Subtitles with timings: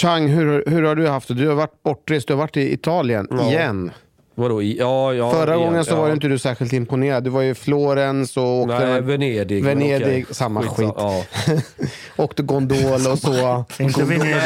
[0.00, 1.34] Chang, hur, hur har du haft det?
[1.34, 3.42] Du har varit bortrest, du har varit i Italien Ja.
[3.50, 3.90] igen.
[4.34, 4.62] Vadå?
[4.62, 5.96] Ja, ja, Förra igen, gången så ja.
[6.00, 7.24] var ju inte du särskilt imponerad.
[7.24, 9.64] Du var ju i Florens och åkte, Nej, Venedig.
[9.64, 10.26] Venedig, okej.
[10.30, 10.94] samma Skitsa- skit.
[10.96, 11.24] Ja.
[12.24, 13.64] åkte gondol och så.
[13.78, 14.36] Inte Nej, Venedig.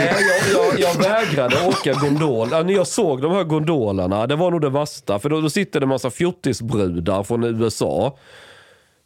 [0.54, 2.48] jag, jag, jag vägrade åka gondol.
[2.50, 5.18] Ja, När jag såg de här gondolerna, det var nog det värsta.
[5.18, 8.16] För då, då sitter det en massa fjortisbrudar från USA.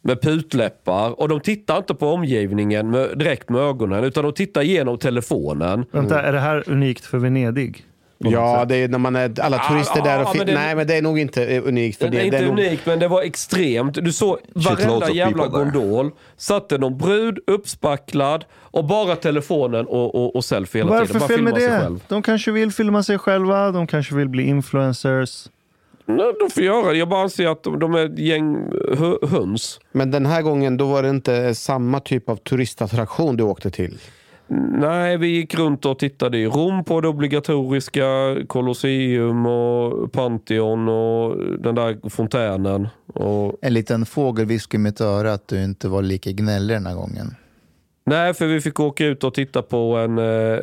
[0.01, 1.19] Med putläppar.
[1.19, 4.03] Och de tittar inte på omgivningen med, direkt med ögonen.
[4.03, 5.85] Utan de tittar igenom telefonen.
[5.91, 7.85] Vänta, är det här unikt för Venedig?
[8.21, 8.69] Ja, sätt?
[8.69, 10.21] det är när man är alla turister ja, där.
[10.21, 11.97] Och fi- men det- Nej, men det är nog inte eh, unikt.
[11.99, 13.93] För Det det, är inte det är nog- unikt, men det var extremt.
[14.03, 16.11] Du såg varenda jävla gondol.
[16.37, 21.27] Satt det någon brud uppspacklad och bara telefonen och, och, och selfie hela Varför tiden.
[21.27, 21.79] Filma filma sig det?
[21.83, 22.03] själv.
[22.07, 25.47] De kanske vill filma sig själva, de kanske vill bli influencers.
[26.17, 26.97] Nej, de får göra det.
[26.97, 28.55] Jag bara anser att de, de är ett gäng
[28.97, 29.79] hö- höns.
[29.91, 33.97] Men den här gången då var det inte samma typ av turistattraktion du åkte till.
[34.79, 38.05] Nej, vi gick runt och tittade i Rom på det obligatoriska
[38.47, 42.87] Colosseum och Pantheon och den där fontänen.
[43.13, 46.95] Och, En liten fågelvisk i mitt öra att du inte var lika gnällig den här
[46.95, 47.35] gången.
[48.05, 50.59] nej, för vi fick åka ut och titta på en, eh,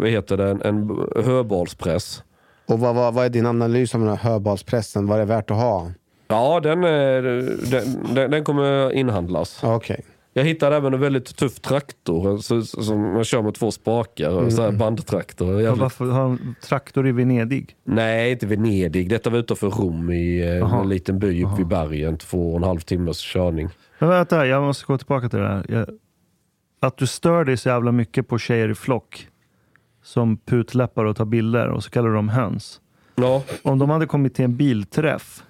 [0.00, 0.90] vad heter det, en, en
[1.24, 2.22] höbalspress.
[2.66, 5.06] Och vad, vad, vad är din analys av den här höbalspressen?
[5.06, 5.90] Vad är det värt att ha?
[6.28, 7.22] Ja, den, är,
[7.70, 9.58] den, den, den kommer inhandlas.
[9.62, 10.04] Ja, Okej.
[10.36, 14.50] Jag hittade även en väldigt tuff traktor så, som man kör med två spakar.
[14.50, 15.60] Så här bandtraktor.
[15.60, 15.80] Jävligt.
[15.80, 17.76] varför har de traktor i Venedig?
[17.84, 19.08] Nej, inte Venedig.
[19.08, 20.80] Detta var utanför Rom i eh, Jaha.
[20.80, 22.18] en liten by uppe vid bergen.
[22.18, 23.68] Två och en halv timmes körning.
[23.98, 25.64] Men vänta, jag måste gå tillbaka till det här.
[25.68, 25.86] Jag,
[26.80, 29.28] att du stör dig så jävla mycket på tjejer i flock
[30.04, 32.80] som putläppar och tar bilder och så kallar dem höns.
[33.14, 33.42] Ja.
[33.62, 35.42] Om de hade kommit till en bilträff,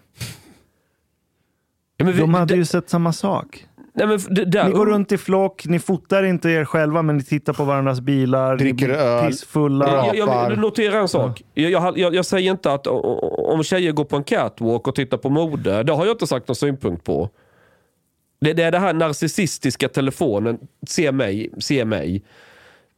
[1.97, 3.67] Ja, men vi, de hade det- ju sett samma sak.
[3.93, 7.17] nej, men det, där, Ni går runt i flock, ni fotar inte er själva men
[7.17, 9.27] ni tittar på varandras bilar, Dricker ni blir öl.
[9.31, 9.89] pissfulla.
[10.07, 10.51] jag, jag, rapar.
[10.51, 11.43] jag noterar en sak.
[11.55, 15.17] Jag, jag, jag, jag säger inte att om tjejer går på en catwalk och tittar
[15.19, 17.31] på mode, det har jag inte sagt någon synpunkt på.
[18.41, 22.23] Det, det är det här narcissistiska telefonen, se mig, se mig.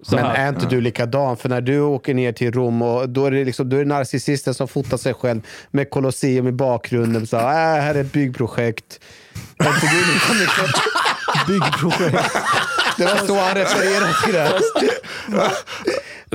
[0.03, 0.35] Så Men här.
[0.35, 1.37] är inte du likadan?
[1.37, 3.87] För när du åker ner till Rom, och då är det, liksom, då är det
[3.89, 5.41] narcissisten som fotar sig själv
[5.71, 7.27] med Colosseum i bakgrunden.
[7.27, 9.01] Så, äh, här är ett byggprojekt.
[9.59, 9.91] Mycket?
[11.47, 12.37] Byggprojekt.
[12.99, 14.61] Det var så han refererade till det.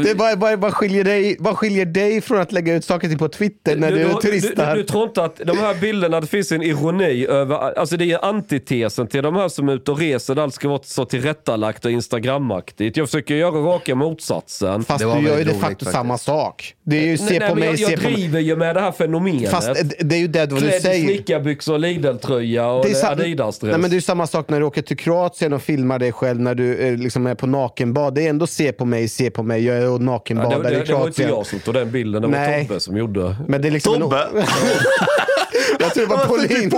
[0.03, 3.17] Det bara, bara, bara, skiljer dig, bara skiljer dig från att lägga ut saker till
[3.17, 4.75] på Twitter när du, är du, du, turistar.
[4.75, 8.25] du tror inte att de här bilderna, det finns en ironi över, alltså det är
[8.25, 11.85] antitesen till de här som är ute och reser, där allt ska vara så tillrättalagt
[11.85, 12.97] och instagramaktigt.
[12.97, 14.83] Jag försöker göra raka motsatsen.
[14.83, 15.91] Fast Det var du gör ju de roligt facto faktiskt.
[15.91, 16.75] samma sak.
[16.83, 18.13] Det är ju se Nej, på men mig, jag, se jag på mig.
[18.13, 19.49] driver ju med det här fenomenet.
[19.49, 19.69] Fast
[19.99, 21.05] det- är ju det vad du Klädd i säger.
[21.05, 23.61] snickarbyxor, Lidl-tröja och Det är sa- Adidas-dress.
[23.71, 26.11] Nej, men det är ju samma sak när du åker till Kroatien och filmar dig
[26.11, 28.15] själv när du eh, liksom är på nakenbad.
[28.15, 29.65] Det är ändå se på mig, se på mig.
[29.65, 31.29] Jag är och ja, det, nakenbadar det, i det var inte Kroatien.
[31.29, 32.67] jag som tog den bilden, det var Nej.
[32.67, 33.35] Tobbe som gjorde.
[33.47, 34.21] Men det är liksom Tobbe?
[34.35, 34.35] En...
[35.79, 36.77] jag tror det var Paulina.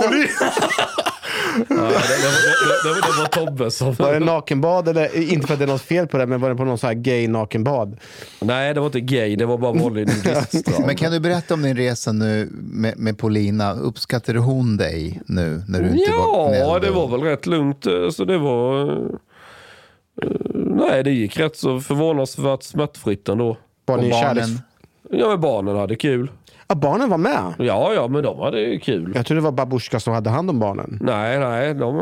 [1.58, 3.94] det, det, det, det, det var Tobbe som...
[3.94, 4.88] Var det nakenbad?
[4.88, 6.78] Eller, inte för att det är något fel på det, men var det på någon
[6.78, 7.96] sån här gay nakenbad?
[8.40, 9.36] Nej, det var inte gay.
[9.36, 10.86] Det var bara vanlig nudiststrand.
[10.86, 13.72] Men kan du berätta om din resa nu med, med Paulina?
[13.74, 16.82] Uppskattade hon dig nu när du inte var Ja, knälld?
[16.84, 17.86] det var väl rätt lugnt.
[18.12, 18.86] Så det var...
[20.74, 23.56] Nej, det gick rätt så förvånansvärt smärtfritt ändå.
[23.86, 24.58] Var ni barnen?
[25.10, 26.30] Ja, men barnen hade kul.
[26.68, 27.54] Ja, barnen var med?
[27.58, 29.12] Ja, ja, men de hade kul.
[29.14, 30.98] Jag tror det var babushka som hade hand om barnen.
[31.00, 31.96] Nej, nej, de,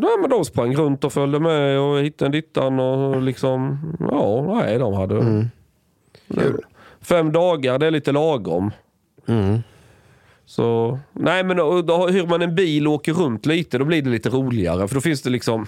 [0.00, 3.78] nej, men de sprang runt och följde med och hittade dittan och liksom,
[4.10, 5.16] ja, nej, de hade...
[5.16, 5.48] Mm.
[7.00, 8.70] Fem dagar, det är lite lagom.
[9.26, 9.58] Mm.
[10.52, 14.02] Så, nej men då, då hyr man en bil och åker runt lite, då blir
[14.02, 14.88] det lite roligare.
[14.88, 15.66] För då finns det liksom,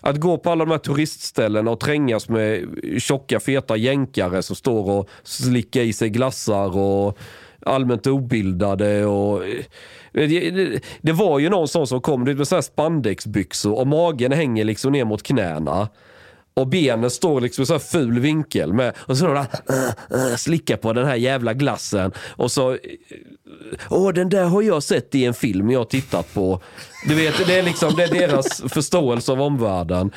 [0.00, 2.68] att gå på alla de här turistställena och trängas med
[2.98, 7.18] tjocka feta jänkare som står och slickar i sig glassar och
[7.66, 9.44] allmänt obildade och...
[9.44, 9.64] Eh,
[10.12, 14.64] det, det, var ju någon sån som kom med så här spandexbyxor och magen hänger
[14.64, 15.88] liksom ner mot knäna.
[16.60, 20.36] Och benen står liksom i så här ful vinkel med, och så där, uh, uh,
[20.36, 22.12] slickar på den här jävla glassen.
[22.18, 22.78] Och så, uh,
[23.88, 26.60] åh den där har jag sett i en film jag har tittat på.
[27.08, 30.10] Du vet, det är liksom det är deras förståelse av omvärlden.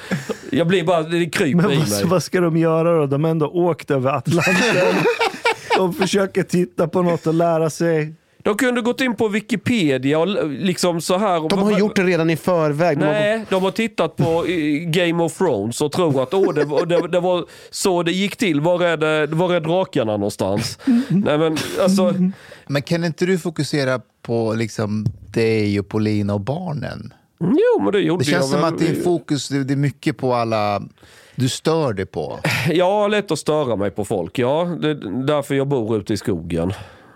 [0.51, 2.03] Jag blir bara, det kryper Men i vad, mig.
[2.05, 3.05] vad ska de göra då?
[3.05, 5.03] De har ändå åkt över Atlanten.
[5.77, 8.13] De försöker titta på något och lära sig.
[8.43, 11.49] De kunde gått in på Wikipedia och liksom så här.
[11.49, 12.99] De har gjort det redan i förväg.
[12.99, 14.45] De har- Nej, de har tittat på
[14.85, 18.35] Game of Thrones och tror att åh, det, var- det, det var så det gick
[18.35, 18.61] till.
[18.61, 20.79] Var är, det, var är drakarna någonstans?
[21.09, 22.13] Nej, men alltså,
[22.67, 27.13] Men kan inte du fokusera på liksom dig och Paulina och barnen?
[27.39, 28.73] jo, men det gjorde Det känns jag som väl.
[28.73, 30.81] att din fokus det det är mycket på alla
[31.35, 32.39] du stör dig på.
[32.69, 34.39] Jag har lätt att störa mig på folk.
[34.39, 36.73] Ja, det är därför jag bor ute i skogen.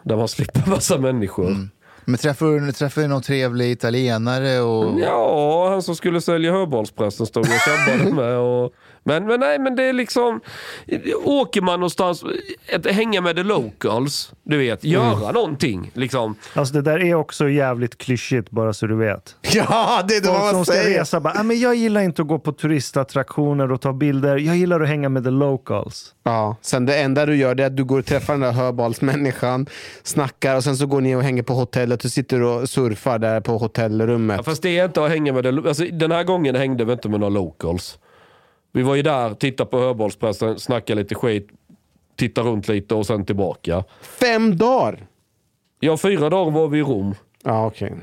[0.07, 1.69] Där man slipper massa människor.
[2.05, 4.59] Men träffar du, träffar du någon trevlig italienare?
[4.59, 4.99] Och...
[4.99, 8.37] Ja, han som skulle sälja höbollspressen stod jag och tjabbade med.
[8.37, 8.73] Och,
[9.07, 10.41] men, men nej, men det är liksom...
[11.23, 12.23] Åker man någonstans,
[12.67, 15.91] ett, hänga med the locals, du vet, göra någonting.
[15.93, 16.35] Liksom.
[16.53, 19.35] Alltså det där är också jävligt klyschigt bara så du vet.
[19.53, 20.99] Ja, det är det Folk man som ska säger.
[20.99, 24.37] resa bara, ah, men jag gillar inte att gå på turistattraktioner och ta bilder.
[24.37, 26.13] Jag gillar att hänga med the locals.
[26.23, 28.51] Ja, sen det enda du gör det är att du går och träffar den där
[28.51, 29.65] hörbalsmänniskan,
[30.03, 33.41] snackar och sen så går ni och hänger på hotellet och sitter och surfar där
[33.41, 34.37] på hotellrummet.
[34.37, 36.91] Ja, fast det är inte att hänga med the, alltså, Den här gången hängde vi
[36.93, 37.97] inte med några locals.
[38.77, 41.47] Vi var ju där, tittade på höbollspressen, snackade lite skit,
[42.15, 43.83] tittade runt lite och sen tillbaka.
[44.01, 45.07] Fem dagar!
[45.79, 47.15] Ja, fyra dagar var vi i Rom.
[47.43, 47.93] Ja, okej.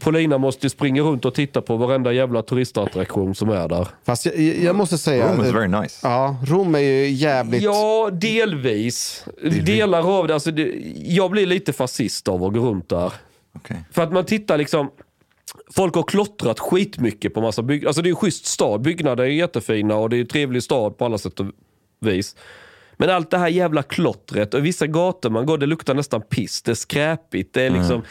[0.00, 3.88] Paulina måste ju springa runt och titta på varenda jävla turistattraktion som är där.
[4.04, 5.32] Fast jag, jag måste säga...
[5.32, 6.08] Rome is very nice.
[6.08, 7.62] Ja, Rom är ju jävligt...
[7.62, 9.26] Ja, delvis.
[9.64, 10.34] Delar av det.
[10.34, 10.72] Alltså, det.
[10.94, 13.12] Jag blir lite fascist av att gå runt där.
[13.54, 13.76] Okay.
[13.90, 14.90] För att man tittar liksom...
[15.74, 17.86] Folk har klottrat skitmycket på massa bygg...
[17.86, 18.82] Alltså det är en schysst stad.
[18.82, 21.46] Byggnader är jättefina och det är en trevlig stad på alla sätt och
[22.00, 22.36] vis.
[22.96, 26.62] Men allt det här jävla klottret och vissa gator man går, det luktar nästan piss.
[26.62, 27.54] Det är skräpigt.
[27.54, 28.02] Det är liksom...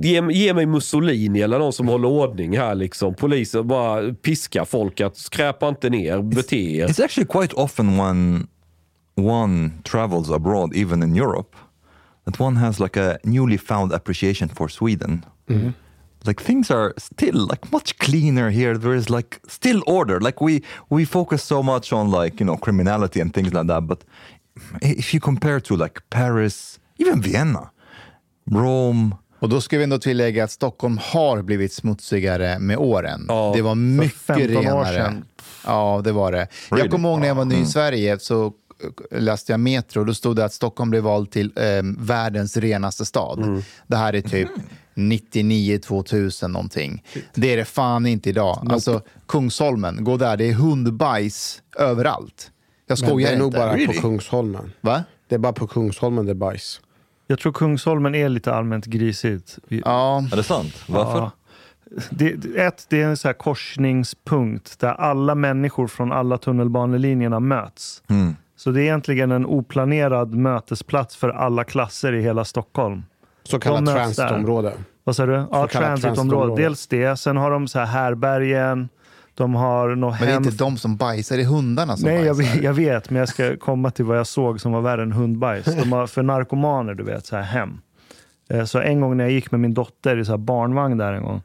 [0.00, 3.14] Ge, ge mig Mussolini eller någon som håller ordning här liksom.
[3.14, 6.86] Polisen bara piskar folk att skräpa inte ner, bete er.
[6.86, 8.48] It's actually quite often when
[9.16, 11.56] one travels abroad, even in Europe,
[12.26, 15.24] that one has like a newly found appreciation for Sweden.
[16.26, 18.78] Like things are still like much cleaner here.
[18.78, 20.20] There is like still order.
[20.20, 23.86] Like we we focus so much on like you know criminality and things like that.
[23.86, 24.04] But
[24.82, 27.70] if you compare to like Paris, even Vienna,
[28.50, 33.24] Rome, Och då ska vi ändå tillägga att Stockholm har blivit smutsigare med åren.
[33.28, 35.22] Ja, det var mycket 15 år renare.
[35.66, 36.38] Ja, det var det.
[36.38, 36.84] Really?
[36.84, 38.52] Jag kommer ihåg när jag var ny i Sverige så
[39.10, 40.04] läste jag Metro.
[40.04, 43.62] Då stod det att Stockholm blev vald till eh, världens renaste stad.
[43.86, 44.48] Det här är typ
[44.94, 47.04] 99 2000 någonting.
[47.34, 48.68] Det är det fan inte idag.
[48.70, 52.50] Alltså Kungsholmen, gå där, det är hundbajs överallt.
[52.86, 53.58] Jag Men skojar det är nog inte.
[53.58, 53.86] bara Really?
[53.86, 54.72] på Kungsholmen.
[54.80, 55.04] Va?
[55.28, 56.80] Det är bara på Kungsholmen det är bajs.
[57.26, 59.58] Jag tror Kungsholmen är lite allmänt grisigt.
[59.68, 60.74] Ja, är det sant?
[60.88, 61.18] Varför?
[61.18, 61.30] Ja.
[62.10, 67.40] Det, det- ett, det är en så här korsningspunkt där alla människor från alla tunnelbanelinjerna
[67.40, 68.02] möts.
[68.08, 68.36] Mm.
[68.56, 73.02] Så det är egentligen en oplanerad mötesplats för alla klasser i hela Stockholm.
[73.42, 74.72] Så kallat transitområde.
[75.04, 75.44] Vad sa du?
[75.50, 76.62] Ja, transitområde.
[76.62, 77.16] Dels det.
[77.16, 78.88] Sen har de så här härbergen.
[79.34, 80.44] De har något men det är hem...
[80.44, 82.54] inte de som bajsar, det är hundarna som Nej, jag, bajsar.
[82.54, 85.12] vet- jag vet, men jag ska komma till vad jag såg som var värre än
[85.12, 85.64] hundbajs.
[85.64, 87.80] De har för narkomaner, du vet, så här hem.
[88.50, 91.12] Eh, Så en gång när jag gick med min dotter i så här barnvagn där
[91.12, 91.42] en gång.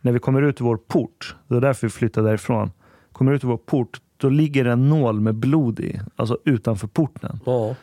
[0.00, 2.72] När vi kommer ut ur vår port, det var därför vi flyttade därifrån.
[3.12, 7.40] Kommer ut ur vår port, då ligger en nål med blod i, alltså utanför porten.
[7.46, 7.74] Ja.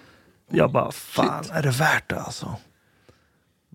[0.50, 2.56] Jag bara, fan är det värt det alltså?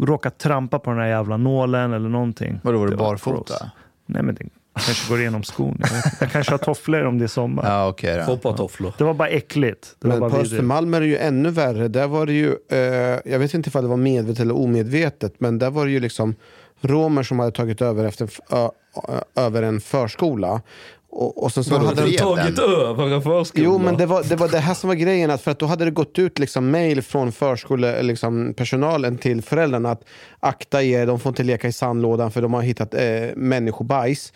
[0.01, 2.61] råkat trampa på den här jävla nålen eller någonting.
[2.63, 3.71] Vadå, var du Det barfota?
[4.07, 4.45] Nej, men det
[4.75, 5.81] kanske går igenom skon.
[5.81, 7.65] Jag, jag kanske har tofflor om det är sommar.
[7.67, 8.25] Ja, okej då.
[8.25, 8.93] Foppatofflor.
[8.99, 9.97] Det var bara äckligt.
[9.99, 10.37] Det var Men bara på.
[10.37, 11.89] Östermalm är det ju ännu värre.
[11.89, 12.79] Där var det ju, eh,
[13.25, 16.35] jag vet inte ifall det var medvetet eller omedvetet, men där var det ju liksom
[16.81, 18.69] romer som hade tagit över, efter, ö,
[19.09, 20.63] ö, över en förskola.
[21.11, 22.65] Och, och så Vadå, hade de, Tagit den?
[22.65, 23.65] över en förskola.
[23.65, 25.31] Jo, men det var, det var det här som var grejen.
[25.31, 29.43] Att för att då hade det gått ut liksom mail från förskolepersonalen liksom, personalen till
[29.43, 30.05] föräldrarna att
[30.41, 33.01] akta er, de får inte leka i sandlådan för de har hittat eh,
[33.37, 34.33] människobajs.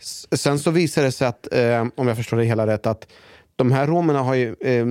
[0.00, 3.06] S- Sen så visade det sig att, eh, om jag förstår det hela rätt, att
[3.56, 4.86] de här romerna har ju, eh,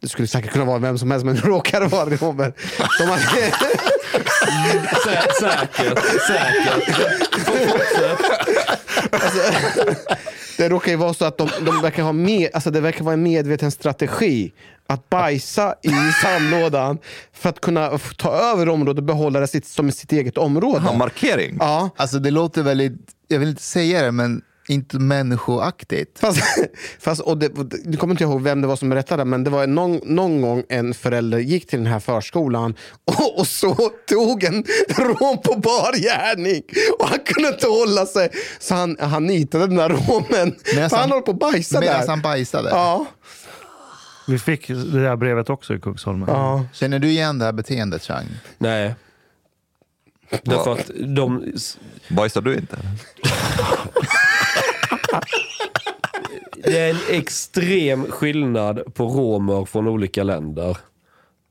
[0.00, 2.52] det skulle säkert kunna vara vem som helst, men råkar vara romer.
[2.98, 3.22] De hade,
[5.04, 6.98] Sä, säkert, säkert.
[10.58, 13.12] det råkar ju vara så att de, de verkar ha med, alltså det verkar vara
[13.12, 14.52] en medveten strategi
[14.86, 15.90] att bajsa i
[16.22, 16.98] sandlådan
[17.32, 20.80] för att kunna ta över området och behålla det sitt, som sitt eget område.
[20.80, 21.56] Ha, markering.
[21.60, 22.92] Ja, Alltså det låter väldigt,
[23.28, 26.18] jag vill inte säga det, men inte människoaktigt.
[26.18, 26.40] fast,
[27.00, 27.48] fast och det,
[27.84, 30.62] du kommer inte ihåg vem det var som berättade, men det var någon, någon gång
[30.68, 33.74] en förälder gick till den här förskolan och, och så
[34.08, 34.64] tog en
[34.98, 36.62] rom på bar gärning
[36.98, 38.28] och han kunde inte hålla sig
[38.60, 40.54] så han, han nitade den där romen.
[40.74, 42.08] Medan han han- höll på att bajsa Medan där.
[42.08, 42.68] han bajsade.
[42.70, 43.06] Ja,
[44.28, 46.28] Vi fick det där brevet också i Kungsholmen.
[46.28, 46.64] ja.
[46.72, 48.26] Känner du igen det här beteendet, Chang?
[48.58, 48.94] Nej.
[50.42, 51.52] Därför att de...
[52.08, 52.76] Bajsar du inte?
[56.64, 60.76] Det är en extrem skillnad på romer från olika länder.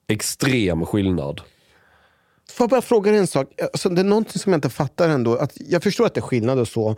[0.08, 1.42] Extrem skillnad.
[2.52, 3.62] Får jag bara fråga dig en sak?
[3.62, 5.36] Alltså, det är någonting som jag inte fattar ändå.
[5.36, 6.96] Att jag förstår att det är skillnad och så.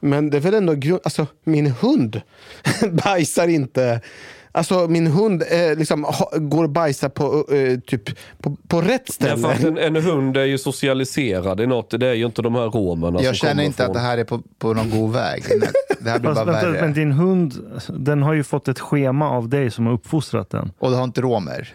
[0.00, 1.00] Men det är väl ändå grund...
[1.04, 2.20] Alltså, min hund
[3.04, 4.00] bajsar inte.
[4.54, 8.02] Alltså min hund eh, liksom, ha, går och bajsar på, eh, typ,
[8.38, 9.48] på, på rätt ställe.
[9.48, 12.00] Att en, en hund är ju socialiserad i något.
[12.00, 13.86] Det är ju inte de här romerna Jag som känner inte från...
[13.86, 15.44] att det här är på, på någon god väg.
[16.00, 16.80] Det här blir Fast bara vänta, värre.
[16.80, 17.54] men din hund,
[17.88, 20.72] den har ju fått ett schema av dig som har uppfostrat den.
[20.78, 21.74] Och det har inte romer.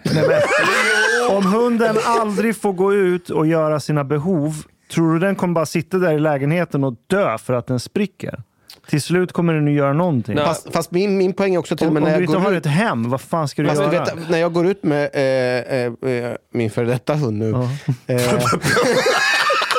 [1.29, 4.53] Om hunden aldrig får gå ut och göra sina behov,
[4.91, 8.43] tror du den kommer bara sitta där i lägenheten och dö för att den spricker?
[8.89, 10.36] Till slut kommer den att göra någonting.
[10.36, 10.46] Nej.
[10.46, 12.29] Fast, fast min, min poäng är också till och Om, med om när du jag
[12.29, 12.72] inte har går ett ut...
[12.72, 14.06] hem, vad fan ska du Fast du göra?
[14.15, 17.50] vet, när jag går ut med eh, eh, eh, min före detta hund nu.
[17.50, 17.70] Ja.
[18.13, 18.22] Eh,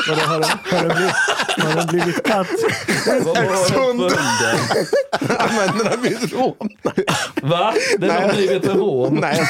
[0.08, 1.14] Vadå, har, den, har, den blivit,
[1.64, 2.46] har den blivit katt?
[3.24, 4.10] Vad var det för hunden?
[5.20, 6.54] men den har blivit rom.
[7.42, 7.74] Va?
[7.98, 9.14] Den har blivit en?
[9.20, 9.42] Nej,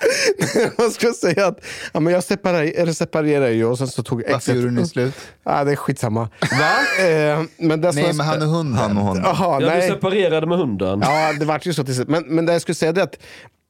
[0.78, 4.22] Jag skulle säga att ja, men jag separerar, eller separerar ju och sen så tog
[4.30, 5.14] Varför gjorde ni slut?
[5.44, 6.20] Ja, det är skitsamma.
[6.40, 7.04] Va?
[7.06, 8.78] Eh, men det Nej, men han och hunden.
[8.78, 9.16] Han och hon.
[9.16, 9.88] Jaha, Ja, du nej.
[9.88, 11.00] separerade med hunden.
[11.04, 12.08] Ja, det vart ju så till slut.
[12.08, 13.18] Men, men det jag skulle säga det är att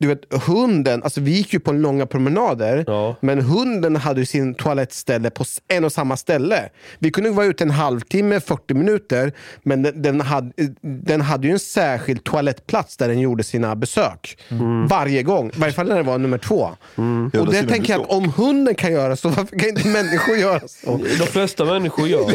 [0.01, 3.17] du vet, hunden, alltså vi gick ju på långa promenader, Ja.
[3.21, 6.69] men hunden hade sin toalettställe på en och samma ställe.
[6.99, 10.53] Vi kunde vara ute en halvtimme, 40 minuter, men den, den, hade,
[10.83, 14.39] den hade ju en särskild toalettplats där den gjorde sina besök.
[14.89, 16.71] Varje gång, i varje fall när det var nummer två.
[17.33, 20.37] Ja, och det tänker jag att om hunden kan göra så, varför kan inte människor
[20.37, 20.97] göra så?
[21.19, 22.35] De flesta människor gör så.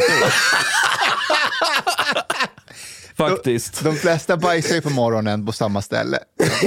[3.16, 3.84] Faktiskt.
[3.84, 6.18] De flesta bajsar ju på morgonen på samma ställe.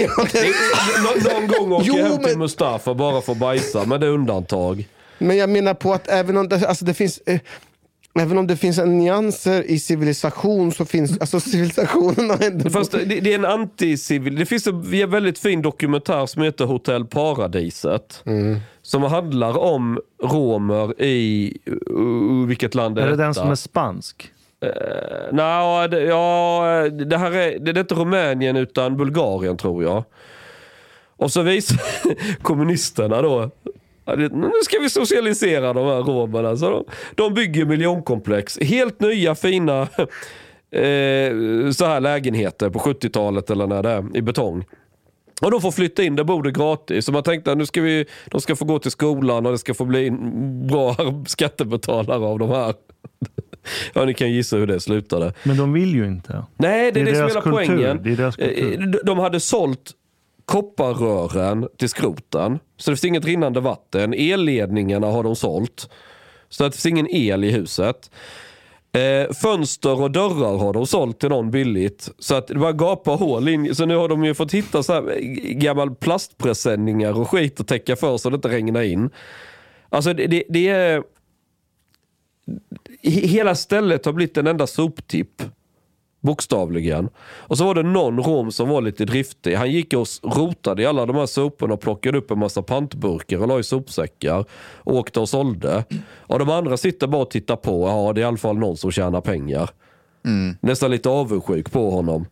[1.03, 3.99] Nå- någon gång åker Jo, jag hem till men- Mustafa bara för att bajsa, men
[4.01, 4.87] det är undantag.
[5.17, 7.17] Men jag menar på att även om det, alltså det finns...
[7.25, 7.39] Eh,
[8.19, 12.69] Även om det finns en nyanser i civilisation så finns alltså civilisationen har ändå...
[12.69, 14.35] Fast det, det är en anticivil...
[14.35, 18.23] Det finns en väldigt fin dokumentär som heter Hotell Paradiset.
[18.81, 21.57] Som handlar om romer i...
[21.91, 23.23] Uh, vilket land är, Är det detta?
[23.23, 24.31] den som är spansk?
[24.65, 24.71] Uh,
[25.31, 30.03] Nej, det, ja, det här är, det är inte Rumänien utan Bulgarien tror jag.
[31.17, 31.79] Och så visar
[32.41, 33.51] kommunisterna då,
[34.15, 36.57] nu ska vi socialisera de här romerna.
[36.57, 36.85] Så de,
[37.15, 39.81] de bygger miljonkomplex, helt nya fina
[40.71, 44.65] eh, så här lägenheter på 70-talet eller när det är, i betong.
[45.41, 47.05] Och de får flytta in, där bor det gratis.
[47.05, 49.57] Så man tänkte att nu ska vi, de ska få gå till skolan och det
[49.57, 50.95] ska få bli en bra
[51.27, 52.73] skattebetalare av de här.
[53.93, 55.33] Ja, ni kan gissa hur det slutade.
[55.43, 56.45] Men de vill ju inte.
[56.57, 57.51] Nej, det är det, som är hela kultur.
[57.51, 58.00] poängen.
[58.03, 58.74] Det är deras kultur.
[58.81, 59.91] Eh, de- De hade sålt
[60.45, 62.59] kopparrören till skroten.
[62.77, 64.13] Så det finns inget rinnande vatten.
[64.13, 65.89] Elledningarna har de sålt.
[66.50, 68.12] Så det finns ingen el i huset.
[68.91, 72.09] Eh, fönster och dörrar har de sålt till någon billigt.
[72.19, 73.75] Så att det bara gapar hål in.
[73.75, 75.17] Så nu har de ju fått hitta så här eh,
[75.53, 79.09] gammal plastpresenningar och skit att täcka för så det inte regnar in.
[79.89, 81.03] Alltså det, det, det är...
[83.07, 85.41] He- Hela stället har blivit en enda soptipp.
[86.21, 87.09] Bokstavligen.
[87.19, 89.55] Och så var det någon rom som var lite driftig.
[89.55, 93.37] Han gick och rotade i alla de här soporna och plockade upp en massa pantburkar
[93.37, 94.45] och la i sopsäckar.
[94.75, 95.83] Och åkte och sålde.
[96.17, 97.87] Och de andra sitter bara och tittar på.
[97.87, 99.69] Ja, det är i alla fall någon som tjänar pengar.
[100.61, 102.25] Nästan lite avundsjuk på honom.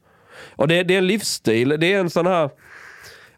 [0.55, 1.69] Och det, det är en livsstil.
[1.79, 2.49] Det är en sån här...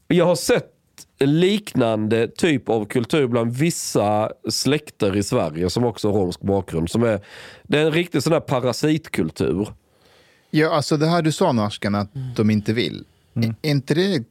[0.07, 0.71] Jag har sett
[1.19, 6.89] liknande typ av kultur bland vissa släkter i Sverige som också har romsk bakgrund.
[6.89, 7.19] Som är,
[7.63, 9.67] det är en riktig sån här parasitkultur.
[10.51, 13.03] Ja, alltså det här du sa nu, Ashkan, att de inte vill.
[13.35, 13.55] Mm.
[13.61, 14.23] Är inte det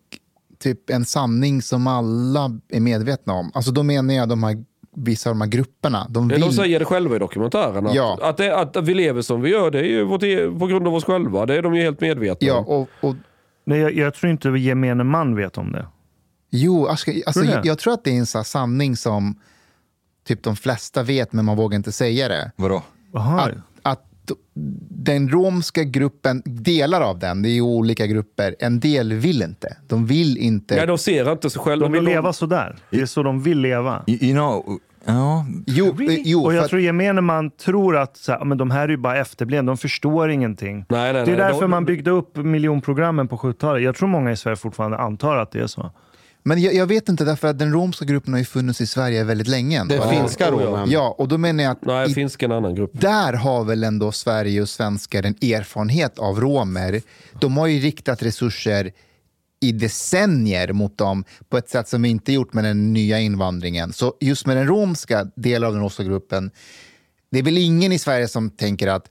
[0.59, 3.51] typ en sanning som alla är medvetna om?
[3.55, 4.65] Alltså då menar jag de här,
[4.97, 6.07] vissa av de här grupperna.
[6.11, 6.41] De vill...
[6.41, 7.87] De säger det själva i dokumentären.
[7.87, 8.19] Att, Ja.
[8.23, 10.87] att, det, att vi lever som vi gör, det är ju vårt, e- på grund
[10.89, 11.47] av oss själva.
[11.47, 12.67] Det är de ju helt medvetna Ja, om.
[12.67, 13.17] och, och
[13.65, 15.87] Nej, jag, jag tror inte gemene man vet om det.
[16.57, 19.35] Jo, alltså, Tror du jag, tror att det är en sån sanning som
[20.27, 22.51] typ de flesta vet, men man vågar inte säga det.
[22.57, 22.83] Vadå?
[23.13, 24.03] Att, att
[24.89, 29.77] den romska gruppen, delar av den, det är ju olika grupper, en del vill inte.
[29.87, 30.77] De vill inte.
[30.77, 31.87] Nej, de ser inte sig själva.
[31.87, 32.77] De vill men leva sådär.
[32.91, 34.03] Det är så de vill leva.
[34.07, 37.97] You, you know, ja, Jo, eh, jo Och för jag att- tror gemene man tror
[37.97, 40.85] att så här, men de här är ju bara efterblivna, de förstår ingenting.
[40.89, 41.37] Nej, nej, det är nej.
[41.37, 43.83] därför De- man byggde upp miljonprogrammen på 70-talet.
[43.83, 45.91] Jag tror många i Sverige fortfarande antar att det är så.
[46.47, 49.25] Men jag, jag vet inte, därför att den romska gruppen har ju funnits i Sverige
[49.25, 49.81] väldigt länge.
[49.81, 49.95] ändå.
[49.95, 50.51] Den finska ja.
[50.51, 50.91] romen.
[50.91, 52.91] Ja, och då menar jag att Nej, i, finns en annan grupp.
[52.93, 57.03] där har väl ändå Sverige och svenskar en erfarenhet av romer.
[57.41, 58.93] De har ju riktat resurser
[59.61, 63.93] i decennier mot dem på ett sätt som vi inte gjort med den nya invandringen.
[63.93, 66.51] Så just med den romska delen av den romska gruppen,
[67.31, 69.11] det är väl ingen i Sverige som tänker att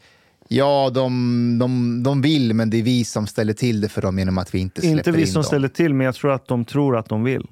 [0.55, 4.19] ja, de, de, de vill, men det är vi som ställer till det för dem
[4.19, 5.43] genom att vi inte släpper Inte vi in som dem.
[5.43, 7.47] ställer till, men jag tror att de tror att de vill.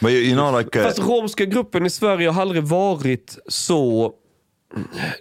[0.00, 4.12] but you, know, like uh, Fast romska gruppen i Sverige har aldrig varit så...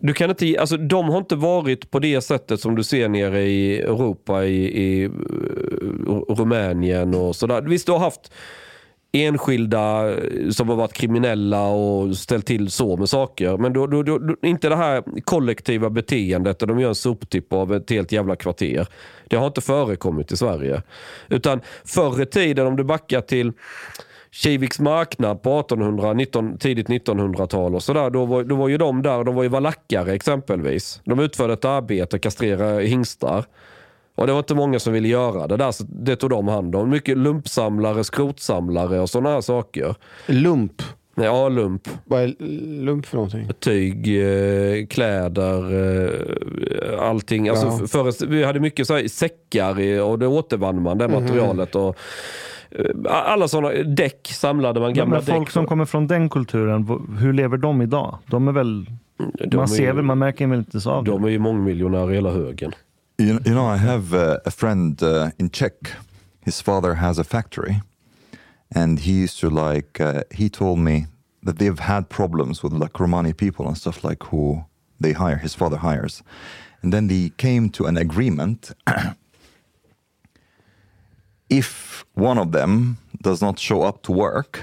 [0.01, 3.43] Du kan inte, alltså, de har inte varit på det sättet som du ser nere
[3.43, 5.11] i Europa, i, i uh,
[6.29, 7.61] Rumänien och sådär.
[7.61, 8.31] Visst, du har haft
[9.15, 10.15] enskilda
[10.51, 13.57] som har varit kriminella och ställt till så med saker.
[13.57, 17.73] Men då, då, då, inte det här kollektiva beteendet där de gör en soptipp av
[17.73, 18.87] ett helt jävla kvarter.
[19.27, 20.81] Det har inte förekommit i Sverige.
[21.29, 23.53] Utan förr i tiden, om du backar till
[24.31, 28.09] Kiviks marknad på 1800, 19, tidigt 1900-tal och sådär.
[28.09, 31.01] Då var, då var ju de där, de var ju valackare exempelvis.
[31.05, 33.45] De utförde ett arbete, kastrera hingstar.
[34.15, 36.75] Och det var inte många som ville göra det där, så det tog de hand
[36.75, 36.89] om.
[36.89, 39.95] Mycket lumpsamlare, skrotsamlare och sådana här saker.
[40.27, 40.81] Lump.
[41.15, 41.89] Ja, lump.
[42.05, 42.35] Vad är
[42.81, 43.47] lump för någonting?
[43.59, 45.73] Tyg, eh, kläder,
[46.93, 47.49] eh, allting.
[47.49, 47.79] Alltså, Ja.
[47.83, 51.75] f- förr, vi hade mycket så här, säckar och det återvann man, det materialet.
[51.75, 51.97] Och,
[52.71, 55.49] eh, alla sådana däck samlade man, gamla Men folk däck.
[55.51, 56.87] som kommer från den kulturen,
[57.19, 58.17] hur lever de idag?
[58.27, 58.85] De är väl...
[59.17, 61.11] De man är ser ju- väl, man märker väl inte så av det.
[61.11, 62.71] De är ju mångmiljonärer hela högen.
[63.17, 65.91] You, you know, I have uh, a friend uh, in Czech.
[66.41, 67.81] His father has a factory,
[68.75, 69.99] and he used to like.
[70.01, 71.07] Uh, he told me
[71.43, 74.65] that they've had problems with like Romani people and stuff like who
[74.99, 75.37] they hire.
[75.37, 76.23] His father hires,
[76.81, 78.71] and then they came to an agreement.
[81.49, 84.59] if one of them does not show up to work,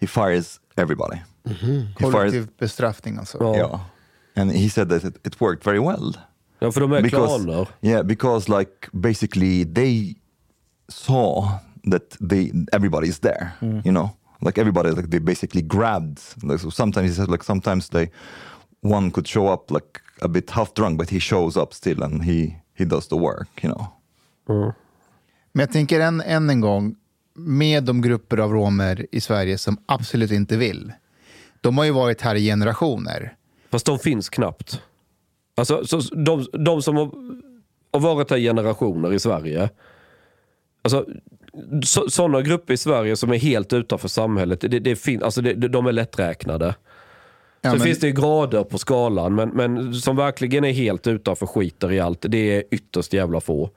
[0.00, 1.22] he fires everybody.
[1.44, 3.38] He fires, Kollektiv bestraffning alltså.
[3.40, 3.54] Ja.
[3.54, 3.78] yeah,
[4.36, 6.12] and he said that it, it worked very well.
[6.62, 7.68] Ja, för de är klaner.
[7.80, 10.16] yeah because like basically they
[10.88, 11.48] saw
[11.90, 16.70] that they everybody is there you know like everybody like they basically grabbed like so
[16.70, 18.10] sometimes he said like sometimes they
[18.82, 22.22] one could show up like a bit half drunk but he shows up still and
[22.24, 23.86] he he does the work you know
[25.52, 26.94] Men jag tänker än, än en gång,
[27.34, 30.92] med de grupper av romer i Sverige som absolut inte vill.
[31.60, 33.36] De har ju varit här i generationer.
[33.70, 34.82] Fast de finns knappt.
[35.54, 37.10] Alltså, så, de, de som har,
[37.92, 39.70] har varit här i generationer i Sverige.
[40.82, 41.06] Alltså,
[41.84, 45.54] så, sådana grupper i Sverige som är helt utanför samhället, det, det fin, alltså det,
[45.54, 46.74] de är lätträknade.
[47.60, 51.06] Ja, Sen men- finns det ju grader på skalan, men, men som verkligen är helt
[51.06, 53.70] utanför skiter i allt, det är ytterst jävla få.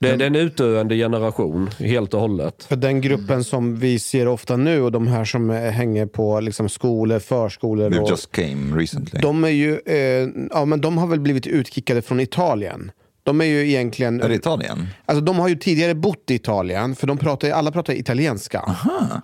[0.00, 2.64] Det, det är en utdöende generation, helt och hållet.
[2.64, 6.68] För den gruppen som vi ser ofta nu och de här som hänger på liksom,
[6.68, 7.90] skolor, förskolor.
[7.90, 11.46] they Och, just came recently de, är ju, eh, ja, men de har väl blivit
[11.46, 12.90] utkickade från Italien.
[13.22, 14.22] De är ju egentligen...
[14.22, 17.70] är det Italien Alltså, de har ju tidigare bott i Italien, för de pratar, alla
[17.72, 18.76] pratar italienska.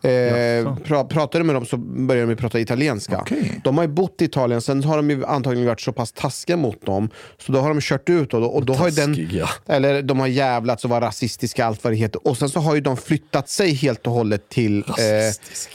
[0.02, 3.18] Eh, pra, pratar du med dem så börjar de ju prata italienska.
[3.20, 3.60] Okej.
[3.64, 6.56] De har ju bott i Italien, sen har de ju antagligen varit så pass taskiga
[6.56, 9.28] mot dem, så då har de kört ut och då, och då har ju den.
[9.66, 12.28] Eller de har jävlats och var rasistiska, allt vad det heter.
[12.28, 14.78] Och sen så har ju de flyttat sig helt och hållet till...
[14.78, 15.70] Eh, Rasistisk.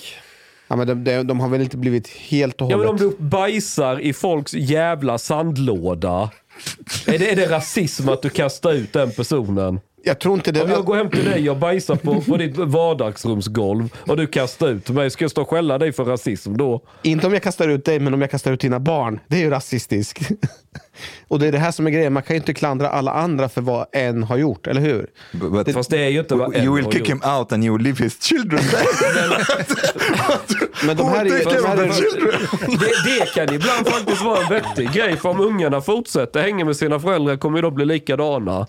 [0.67, 2.93] ja, men de, de, de har väl inte blivit helt och Ja, hållet...
[2.99, 6.29] men om du bajsar i folks jävla sandlåda.
[7.05, 9.79] Är det, är det rasism att du kastar ut den personen?
[10.03, 10.63] Jag tror inte det...
[10.63, 14.67] Om jag går hem till dig och bajsar på, på ditt vardagsrumsgolv och du kastar
[14.67, 16.81] ut mig, ska jag stå och skälla dig för rasism då?
[17.01, 19.19] Inte om jag kastar ut dig, men om jag kastar ut dina barn.
[19.27, 20.29] Det är ju rasistiskt.
[21.27, 22.13] och det är det här som är grejen.
[22.13, 25.07] Man kan ju inte klandra alla andra för vad en har gjort, eller hur?
[25.31, 27.09] But, but Fast det är ju inte vad en you will har kick gjort.
[27.09, 28.61] him out and you will leave his children.
[30.85, 31.87] Men de här är, de här är.
[32.79, 36.77] Det, det kan ibland faktiskt vara en vettig grej, för om ungarna fortsätter hänga med
[36.77, 38.67] sina föräldrar kommer ju de bli likadana.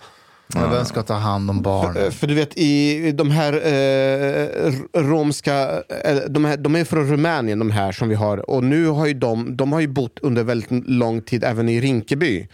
[0.54, 2.04] Men vem ska ta hand om barnen?
[2.04, 7.10] Eh, För du vet, i de här eh, romska, eh, de, här, de är från
[7.10, 8.50] Rumänien de här som vi har.
[8.50, 11.80] Och nu har ju de, de har ju bott under väldigt lång tid även i
[11.80, 12.48] Rinkeby.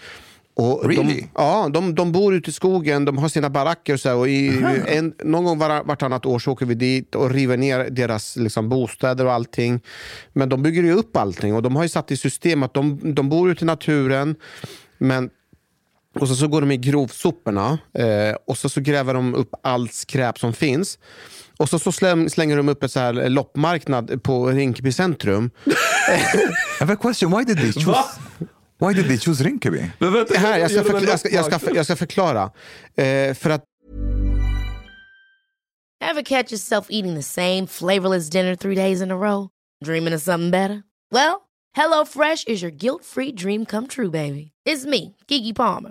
[0.58, 1.20] Och Really?
[1.20, 4.16] de, ja, de, de bor ute i skogen, de har sina baracker och så här,
[4.16, 7.90] och i, en, någon gång var, vartannat år så åker vi dit och river ner
[7.90, 9.80] deras liksom, bostäder och allting.
[10.32, 13.14] Men de bygger ju upp allting och de har ju satt i system att de,
[13.14, 14.36] de bor ute i naturen
[14.98, 15.30] men
[16.20, 19.94] och så, så går de i grovsoporna eh, och så, så gräver de upp allt
[19.94, 20.98] skräp som finns.
[21.58, 25.50] Och så, så släng, slänger de upp ett så här loppmarknad på Rinkeby centrum.
[25.66, 25.72] I
[26.80, 27.30] have a question.
[27.38, 27.86] Why did they choose?
[27.86, 28.04] Va?
[28.80, 29.90] Why did they choose Rinkeby?
[29.98, 32.42] Men vänta, Här, jag, ska en förkla- jag, ska, jag, ska, jag ska förklara.
[32.96, 33.64] Eh, för att
[36.04, 39.48] Ever catch yourself eating the same flavorless dinner three days in a row?
[39.84, 40.82] Dreaming of something better?
[41.10, 44.52] Well, HelloFresh is your guilt free dream come true, baby.
[44.68, 45.90] It's me, Gigi Palmer.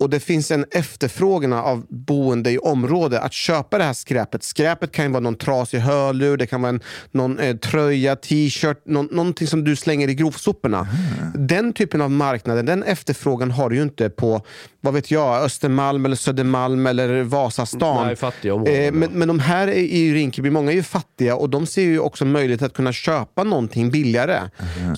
[0.00, 4.42] och det finns en efterfrågan av boende i området att köpa det här skräpet.
[4.42, 8.82] Skräpet kan ju vara någon trasig hörlur, det kan vara en, någon eh, tröja, t-shirt,
[8.86, 10.88] någon, någonting som du slänger i grovsoporna.
[11.34, 14.42] Den typen av marknader, den efterfrågan har du ju inte på
[14.80, 18.06] vad vet jag, Östermalm eller Södermalm eller Vasastan.
[18.06, 21.36] Nej, fattiga områden, Eh, men, men de här är- i Rinkeby, många är ju fattiga
[21.36, 24.40] och de ser ju också möjlighet att kunna köpa någonting billigare.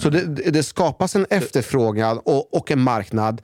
[0.00, 3.40] Så det, det det skapas en efterfrågan och, och en marknad.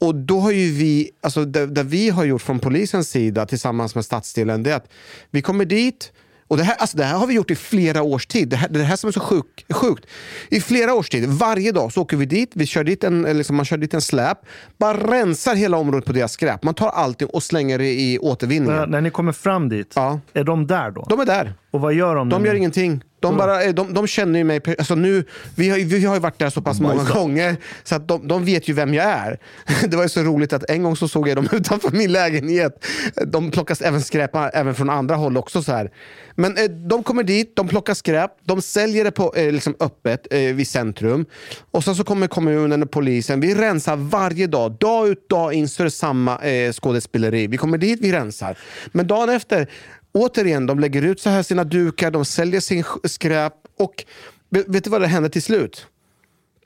[0.00, 3.94] Och då har ju vi, alltså det, det vi har gjort från polisens sida tillsammans
[3.94, 4.88] med stadsdelen, det är att
[5.30, 6.12] vi kommer dit
[6.48, 8.48] och det här, alltså det här har vi gjort i flera års tid.
[8.48, 10.06] Det här, det här som är så sjuk, sjukt.
[10.48, 13.56] I flera års tid, varje dag så åker vi dit, vi kör dit en, liksom,
[13.56, 14.38] man kör dit en släp,
[14.78, 16.62] bara rensar hela området på deras skräp.
[16.62, 18.76] Man tar allting och slänger det i återvinningen.
[18.76, 20.20] När, när ni kommer fram dit, Ja.
[20.32, 21.06] är de där då?
[21.08, 21.54] De är där.
[21.70, 22.28] Och vad gör de?
[22.28, 23.02] De gör ingenting.
[23.20, 24.60] De, bara, eh, de, de känner ju mig.
[24.78, 25.24] Alltså nu,
[25.56, 28.44] vi, har, vi har ju varit där så pass många gånger så att de, de
[28.44, 29.38] vet ju vem jag är.
[29.88, 32.84] Det var ju så roligt att en gång så såg jag dem utanför min lägenhet.
[33.26, 35.62] De plockas även skräp även från andra håll också.
[35.62, 35.90] så här.
[36.34, 40.26] Men eh, de kommer dit, de plockar skräp, de säljer det på, eh, liksom öppet
[40.30, 41.26] eh, vid centrum.
[41.70, 43.40] Och sen så kommer kommunen och polisen.
[43.40, 47.46] Vi rensar varje dag, dag ut dag in så är det samma eh, skådespeleri.
[47.46, 48.58] Vi kommer dit, vi rensar.
[48.92, 49.68] Men dagen efter
[50.12, 54.04] Återigen, de lägger ut så här sina dukar, de säljer sin sk- skräp och
[54.50, 55.86] vet, du vad det händer till slut?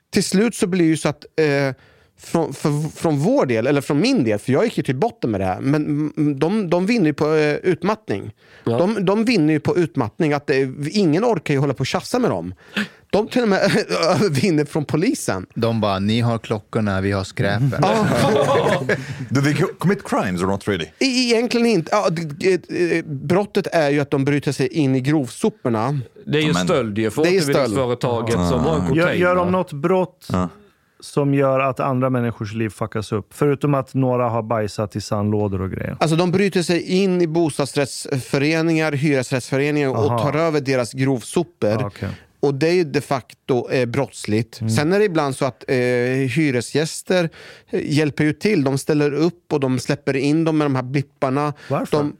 [0.09, 1.75] Till slut så blir det ju så att eh,
[2.19, 5.31] från, för, från vår del, eller från min del, för jag gick ju till botten
[5.31, 8.31] med det här, men de, de vinner ju på eh, utmattning.
[8.77, 10.57] De, de vinner ju på utmattning, att eh,
[10.91, 12.53] ingen orkar ju hålla på och tjafsa med dem.
[13.15, 13.71] De till och med
[14.31, 15.45] vinner från polisen.
[15.55, 17.71] De bara, ni har klockorna, vi har skräpen.
[19.29, 20.85] Do they co- commit crimes or not really?
[20.85, 21.89] E- Egentligen inte.
[21.91, 22.07] Ja,
[22.49, 25.99] eh, brottet är ju att de bryter sig in i grovsoporna.
[26.25, 27.57] Det är ju stöld ju för Det är stöld.
[27.57, 29.13] återvinningsföretaget som har en Gör, container.
[29.13, 30.27] gör de något brott
[30.99, 33.27] som gör att andra människors liv fuckas upp?
[33.31, 35.97] Förutom att några har bajsat i sandlådor och grejer.
[35.99, 40.19] Alltså de bryter sig in i bostadsrättsföreningar, hyresrättsföreningar och Aha.
[40.19, 41.69] tar över deras grovsopor.
[41.83, 42.09] Ah, okej.
[42.39, 44.61] Och det är ju de facto eh, brottsligt.
[44.61, 44.69] Mm.
[44.69, 47.29] Sen är det ibland så att eh, hyresgäster
[47.69, 48.63] eh, hjälper ju till.
[48.63, 51.53] De ställer upp och de släpper in dem med de här blipparna.
[51.69, 51.97] Varför?
[51.97, 52.17] De,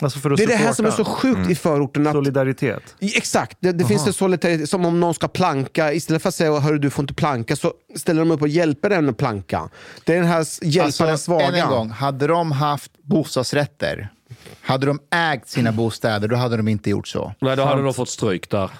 [0.00, 2.06] Alltså för att det är det här som är så sjukt i förorten.
[2.06, 2.96] Att, Solidaritet.
[3.00, 4.70] Exakt, det, det finns en solidaritet.
[4.70, 7.72] Som om någon ska planka, istället för att säga hörru du får inte planka så
[7.96, 9.68] ställer de upp och hjälper den att planka.
[10.04, 11.46] Det är den här hjälpa den Alltså, svaga.
[11.46, 14.08] än en gång, hade de haft bostadsrätter
[14.60, 17.34] Hade de ägt sina bostäder, då hade de inte gjort så.
[17.40, 18.70] Nej, då hade de fått stryk där.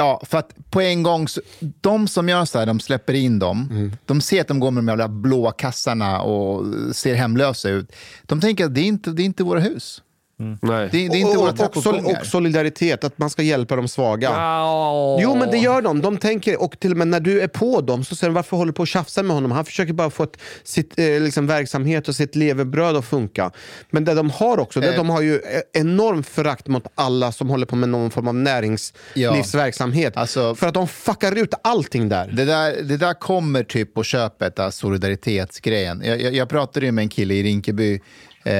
[0.00, 1.40] Ja, för att på en gång, så,
[1.80, 3.68] de som gör så här, de släpper in dem.
[4.06, 7.92] De ser att de går med de jävla blåa kassarna och ser hemlösa ut.
[8.22, 10.02] De tänker att det är inte, det är inte våra hus.
[10.40, 10.88] Nej.
[10.92, 13.88] Det, det är inte och, och, och, sol- och solidaritet, att man ska hjälpa de
[13.88, 14.30] svaga.
[14.30, 15.18] Ja.
[15.22, 16.00] Jo men det gör de.
[16.02, 18.56] De tänker, och till och med när du är på dem så säger de varför
[18.56, 19.50] håller du på och tjafsar med honom?
[19.50, 23.50] Han försöker bara få ett, sitt eh, liksom, verksamhet och sitt levebröd att funka.
[23.90, 24.96] Men det de har också, det, Eh.
[24.96, 25.40] de har ju e-
[25.72, 30.16] enormt förakt mot alla som håller på med någon form av näringslivsverksamhet.
[30.16, 32.30] Alltså- För att de fuckar ut allting där.
[32.32, 36.02] Det där, det där kommer typ på köpet, solidaritetsgrejen.
[36.04, 38.00] Jag, jag, jag pratade ju med en kille i Rinkeby.
[38.44, 38.52] Eh,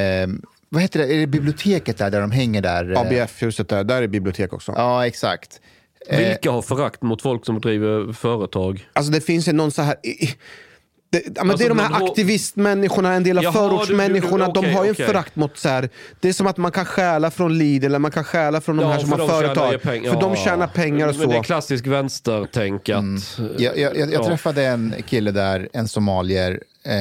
[0.68, 1.14] vad heter det?
[1.14, 2.92] Är det biblioteket där, där de hänger där?
[2.92, 4.72] Eh, ABF-huset där, där är bibliotek också.
[4.76, 5.60] Ja, exakt.
[6.10, 8.88] Vilka har förakt mot folk som driver företag?
[8.92, 9.96] Alltså det finns ju någon så här...
[11.10, 14.46] Det, men Alltså, det är de men här då- aktivistmänniskorna, en del av Jaha, förortsmänniskorna.
[14.46, 15.06] du- du- du- de har ju en okej, okej.
[15.06, 15.88] förakt mot så här.
[16.20, 18.82] Det är som att man kan stjäla från Lidl eller man kan stjäla från de
[18.82, 19.80] Ja, här som har de företag.
[19.82, 20.36] För de Ja.
[20.36, 21.42] tjänar pengar och Men Det är så.
[21.42, 23.04] klassisk vänstertänk att...
[23.58, 24.24] Jag, jag, jag, jag Ja.
[24.26, 26.60] träffade en kille där, en somalier.
[26.84, 26.92] Eh,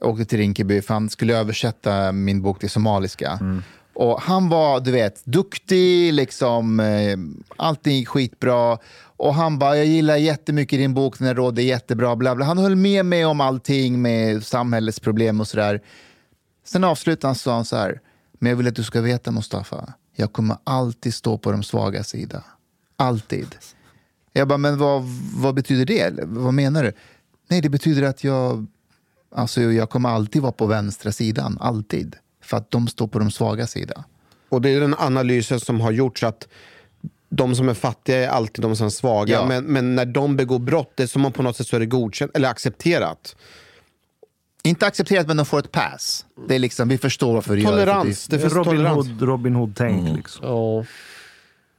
[0.00, 3.38] åkte till Rinkeby för han skulle översätta min bok till somaliska.
[3.94, 7.18] Och han var, du vet, duktig, liksom, eh,
[7.56, 8.78] allting gick skitbra.
[9.16, 12.44] Och han bara, jag gillar jättemycket din bok, den råd, är jättebra, bla bla.
[12.46, 15.80] Han höll med mig om allting med samhällets problem och sådär.
[16.64, 18.00] Sen avslutade han så sa han så här,
[18.32, 22.04] men jag vill att du ska veta Mustafa, jag kommer alltid stå på de svaga
[22.04, 22.44] sida.
[22.96, 23.56] Alltid.
[24.32, 25.02] Jag bara, men vad,
[25.34, 26.14] vad betyder det?
[26.22, 26.92] Vad menar du?
[27.48, 28.66] Nej, det betyder att jag,
[29.36, 31.58] alltså, jag kommer alltid vara på vänstra sidan.
[31.60, 32.16] Alltid.
[32.42, 34.04] För att de står på de svaga sida.
[34.48, 36.48] Och det är den analysen som har gjorts att
[37.28, 39.34] de som är fattiga är alltid de som är svaga.
[39.34, 39.46] Ja.
[39.46, 41.80] Men, men när de begår brott, det är som om på något sätt så är
[41.80, 43.36] det godkänt eller accepterat.
[44.62, 46.26] Inte accepterat, men de får ett pass.
[46.48, 47.76] Det är liksom, vi förstår varför du gör det.
[47.84, 48.26] Tolerans.
[48.26, 49.06] Det finns Robin tolerans.
[49.06, 50.16] Hood, Robin Hood-tänk.
[50.16, 50.46] Liksom.
[50.46, 50.84] Ja.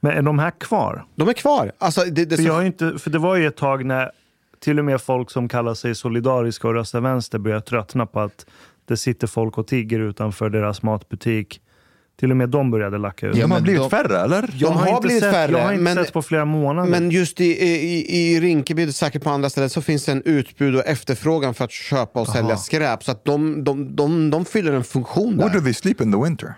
[0.00, 1.06] Men är de här kvar?
[1.14, 1.72] De är kvar.
[1.78, 4.10] Alltså, det, det är För, så- jag inte, för det var ju ett tag när
[4.60, 8.46] till och med folk som kallar sig solidariska och röstar vänster börjar tröttna på att
[8.88, 11.60] det sitter folk och tigger utanför deras matbutik.
[12.20, 13.36] Till och med de började lacka ut.
[13.36, 14.50] Ja, de har blivit de- färre, eller?
[14.54, 16.90] jag de har inte blivit sett, färre, Jag har inte men- sett på flera månader.
[16.90, 20.22] Men just i, i, i Rinkeby, och säkert på andra ställen, så finns det en
[20.24, 23.04] utbud och efterfrågan för att köpa och sälja skräp.
[23.04, 25.60] Så att de, de, de, de fyller en funktion Where do där.
[25.60, 26.54] they sleep in the winter?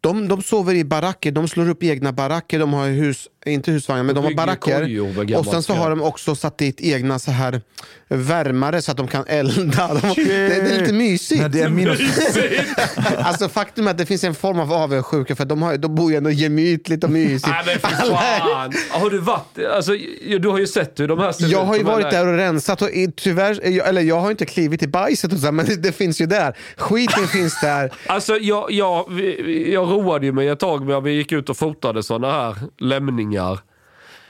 [0.00, 4.02] De, de sover i baracker, de slår upp egna baracker, de har hus, inte husvagnar,
[4.04, 5.36] men de har baracker.
[5.38, 7.60] Och sen så har de också satt dit egna så här
[8.08, 9.90] värmare så att de kan elda.
[10.02, 11.40] De, det, det är lite mysigt.
[11.40, 12.00] Nej, det är minus...
[13.16, 16.10] Alltså faktum är att det finns en form av avundsjuka för de, har, de bor
[16.10, 17.46] ju ändå gemytligt och mysigt.
[17.48, 18.72] Nej men fy fan!
[18.90, 19.58] Har du varit...
[19.74, 19.92] Alltså,
[20.40, 22.82] du har ju sett hur de här ser Jag har ju varit där och rensat
[22.82, 25.76] och i- tyvärr, jag- eller jag har inte klivit i bajset och så, men det,
[25.76, 26.56] det finns ju där.
[26.76, 27.92] Skiten finns där.
[28.06, 29.20] Alltså jag, jag,
[29.66, 32.56] jag roade ju mig ett tag med att vi gick ut och fotade sådana här
[32.78, 33.31] lämningar.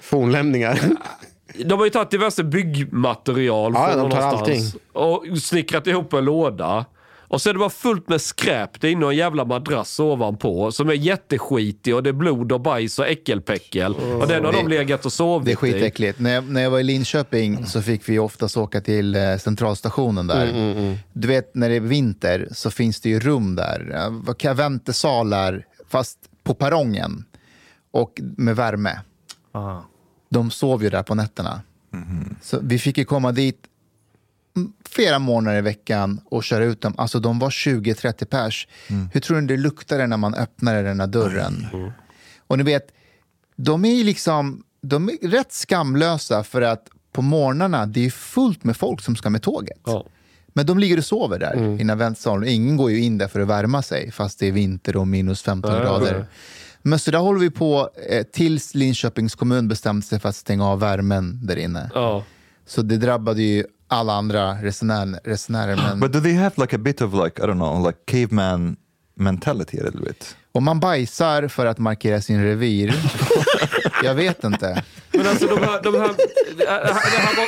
[0.01, 0.81] Fornlämningar.
[1.65, 6.25] De har ju tagit diverse byggmaterial Ja, från de tar någonstans och snickrat ihop en
[6.25, 6.85] låda.
[7.21, 8.81] Och så är det bara fullt med skräp.
[8.81, 12.61] Det är inne en jävla madrass ovanpå som är jätteskitig och det är blod och
[12.61, 13.95] bajs och äckelpäckel.
[13.95, 15.57] Och den har de legat och sovit Det är i.
[15.73, 16.19] skitäckligt.
[16.19, 20.27] När jag, när jag var i Linköping så fick vi oftast åka till eh, centralstationen
[20.27, 20.47] där.
[21.13, 24.11] Du vet, när det är vinter så finns det ju rum där.
[24.45, 27.25] eh, Väntesalar, fast på perrongen.
[27.93, 29.01] Och med värme.
[29.53, 29.81] Ah.
[30.29, 31.61] De sov ju där på nätterna.
[32.43, 33.59] Så vi fick ju komma dit
[34.57, 36.95] mm, flera månader i veckan och köra ut dem.
[36.99, 38.69] Alltså de var 20-30 pers.
[39.13, 41.67] Hur tror ni det luktade när man öppnade den här dörren?
[42.47, 42.93] Och ni vet,
[43.57, 48.65] de är ju liksom de är rätt skamlösa för att på morgnarna det är fullt
[48.65, 49.81] med folk som ska med tåget.
[49.85, 50.07] Ja.
[50.53, 52.49] Men de ligger och sover där innan väntsalen.
[52.49, 55.43] Ingen går ju in där för att värma sig fast det är vinter och minus
[55.43, 56.19] 15 Nej, grader.
[56.19, 56.25] nej.
[56.83, 60.67] Men så där håller vi på eh, tills Linköpings kommun bestämde sig för att stänga
[60.67, 61.91] av värmen där inne.
[61.95, 62.25] Ja.
[62.67, 65.21] Så det drabbade ju alla andra resenärer.
[65.25, 67.99] resenärer men But do they have like a bit of like, I don't know, like
[68.07, 68.77] caveman
[69.15, 70.37] mentality a little bit?
[70.55, 72.89] om man bajsar för att markera sin revir,
[74.03, 74.83] jag vet inte.
[75.11, 75.83] Men alltså de här...
[75.83, 76.11] De här,
[76.57, 77.47] det här, var,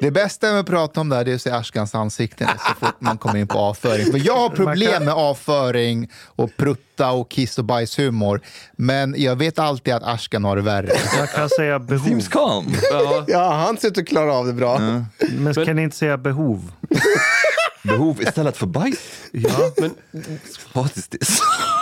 [0.00, 2.86] Det bästa med att prata om det här det är att se Ashkans ansikte så
[2.86, 4.06] fort man kommer in på avföring.
[4.06, 8.40] För jag har problem med avföring och prutta och kiss och bajshumor.
[8.76, 10.88] Men jag vet alltid att Ashkan har det värre.
[11.18, 12.04] Jag kan säga behov.
[12.06, 12.74] Seems calm.
[12.92, 14.78] ja, Ja, han ser ut att klara av det bra.
[15.38, 16.72] Men kan ni inte säga behov?
[17.84, 18.98] Behov istället för bajs?
[19.32, 19.50] Ja.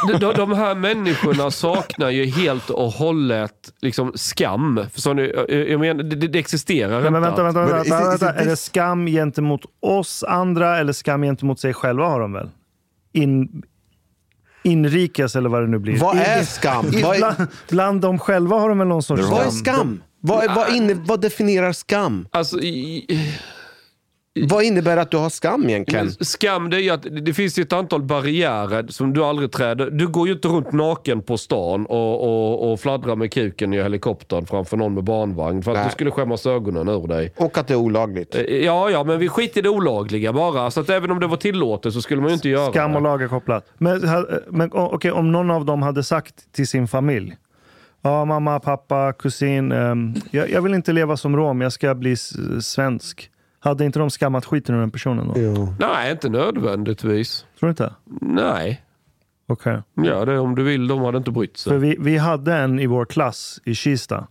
[0.09, 4.87] men de, de- här människorna saknar ju helt och hållet liksom skam.
[4.93, 5.33] Förstår ni?
[5.35, 7.43] Jag- Jag menar, det, det existerar Nej, men inte.
[7.43, 8.31] vänta, vänta, vänta, vänta.
[8.35, 12.51] it Är det skam gentemot oss andra eller skam gentemot sig själva har de väl?
[13.13, 13.63] In,
[14.63, 15.99] inrikes eller vad det nu blir.
[15.99, 16.87] Vad är skam?
[16.91, 17.35] Bland,
[17.69, 20.03] bland dem själva har de väl någon sorts vad är skam?
[20.21, 22.29] Vad, är- vad, inne, vad definierar skam?
[22.31, 23.07] Alltså, i,
[24.49, 26.05] Vad innebär att du har skam egentligen?
[26.07, 29.91] Men skam det är ju att det finns ett antal barriärer som du aldrig träder.
[29.91, 33.83] Du går ju inte runt naken på stan och, och, och fladdrar med kuken i
[33.83, 35.63] helikoptern framför någon med barnvagn.
[35.63, 35.87] För att Nej.
[35.87, 37.33] du skulle skämmas ögonen ur dig.
[37.37, 38.35] Och att det är olagligt.
[38.35, 40.71] Eh, Ja, ja, men vi skiter i det olagliga bara.
[40.71, 43.03] Så att även om det var tillåtet så skulle man ju inte göra Skam och
[43.03, 43.09] det.
[43.09, 43.67] lagar kopplat.
[43.79, 47.37] Men, ha- men okej, om någon av dem hade sagt till sin familj.
[48.03, 49.73] Ja, mamma, pappa, kusin.
[49.73, 52.17] ehm, jag, jag vill inte leva som rom, jag ska bli
[52.63, 53.31] svensk.
[53.63, 55.35] Hade inte de skammat skiten ur den personen då?
[55.41, 55.75] Jo.
[55.79, 57.47] Nej, inte nödvändigtvis.
[57.59, 57.95] Tror du inte?
[58.21, 58.83] Nej.
[59.49, 59.83] Okej.
[59.95, 60.89] Ja, det är om du vill.
[60.89, 61.79] De hade inte brytt För sig.
[61.79, 64.27] vi, vi hade en i vår klass i Kista.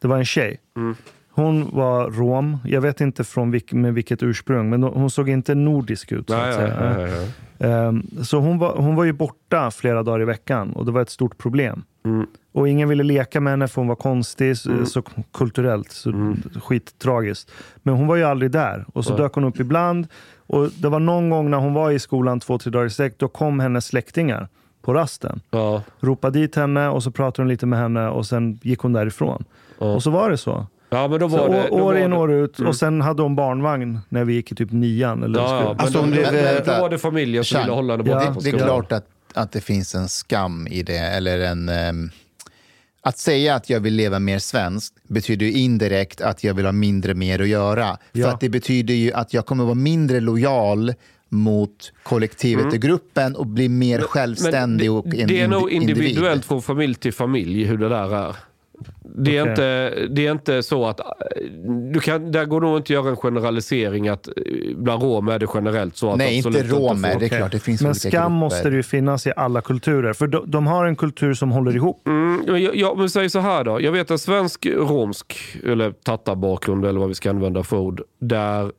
[0.00, 0.56] Det var en tjej.
[0.76, 0.96] Mm.
[1.30, 2.56] Hon var rom.
[2.64, 6.28] Jag vet inte från vilk, med vilket ursprung, men hon såg inte nordisk ut.
[6.30, 6.68] Så, Nej, att nej,
[7.08, 7.30] säga.
[7.58, 8.24] nej, nej.
[8.24, 11.10] Så hon var, hon var ju borta flera dagar i veckan och det var ett
[11.10, 11.82] stort problem.
[12.04, 12.26] Mm.
[12.52, 16.42] Och ingen ville leka med henne för hon var konstig, så, så kulturellt, så Mm.
[16.62, 17.50] skittragiskt.
[17.82, 18.84] Men hon var ju aldrig där.
[18.92, 20.06] Och så dök hon upp ibland.
[20.46, 23.14] Och det var någon gång när hon var i skolan två, tre dagar i sträck,
[23.18, 24.48] då kom hennes släktingar
[24.82, 25.40] på rasten.
[25.50, 25.82] Ja.
[26.00, 29.44] Ropade dit henne och så pratade de lite med henne och sen gick hon därifrån.
[29.78, 30.66] Och så var det så.
[30.90, 31.64] ja, men då så var det...
[31.64, 32.60] år, Då år var in det, år ut.
[32.60, 35.22] Och sen hade hon barnvagn när vi gick i typ nian.
[35.22, 38.22] Eller Ja, ja, Alltså, då, då, då var det familjen som ville hålla henne borta
[38.24, 38.36] Ja.
[38.42, 39.06] Det är klart att,
[39.36, 40.98] att det finns en skam i det.
[40.98, 42.10] Eller en, ehm,
[43.00, 46.72] att säga att jag vill leva mer svenskt betyder ju indirekt att jag vill ha
[46.72, 47.98] mindre mer att göra.
[48.12, 48.28] För Ja.
[48.34, 50.94] att det betyder ju att jag kommer vara mindre lojal
[51.28, 55.70] mot kollektivet och gruppen och bli mer självständig Men och det, en det är nog
[55.70, 56.02] indi- individ.
[56.06, 58.36] individuellt från familj till familj hur det där är.
[59.16, 59.50] Det är, Okej.
[59.50, 61.00] inte, det är inte så att...
[61.92, 64.32] Du kan, där går nog inte att göra en generalisering att eh,
[64.76, 67.82] bland romer är det generellt så att Nej, inte får- Det är klart, det finns
[67.82, 68.28] Men skam grupper.
[68.28, 70.12] måste det ju finnas i alla kulturer.
[70.12, 72.06] För de, de har en kultur som håller ihop.
[72.06, 73.80] Mm, men jag, jag, men säg så här då.
[73.80, 78.72] Jag vet en svensk romsk, eller tattarbakgrund eller vad vi ska använda för ord, där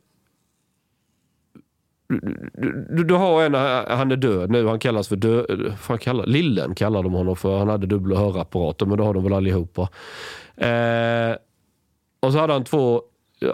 [2.07, 5.45] du, du, du har en, eh, han är död nu, han kallas för dö,
[5.79, 9.23] fan kallar, Lillen kallar de honom för, han hade dubbla hörapparater men det har de
[9.23, 9.89] väl allihopa.
[10.57, 11.35] Eh,
[12.19, 13.01] och så hade han två,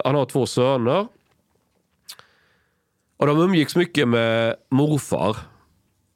[0.04, 1.06] han har två söner.
[3.16, 5.36] Och de umgicks mycket med morfar.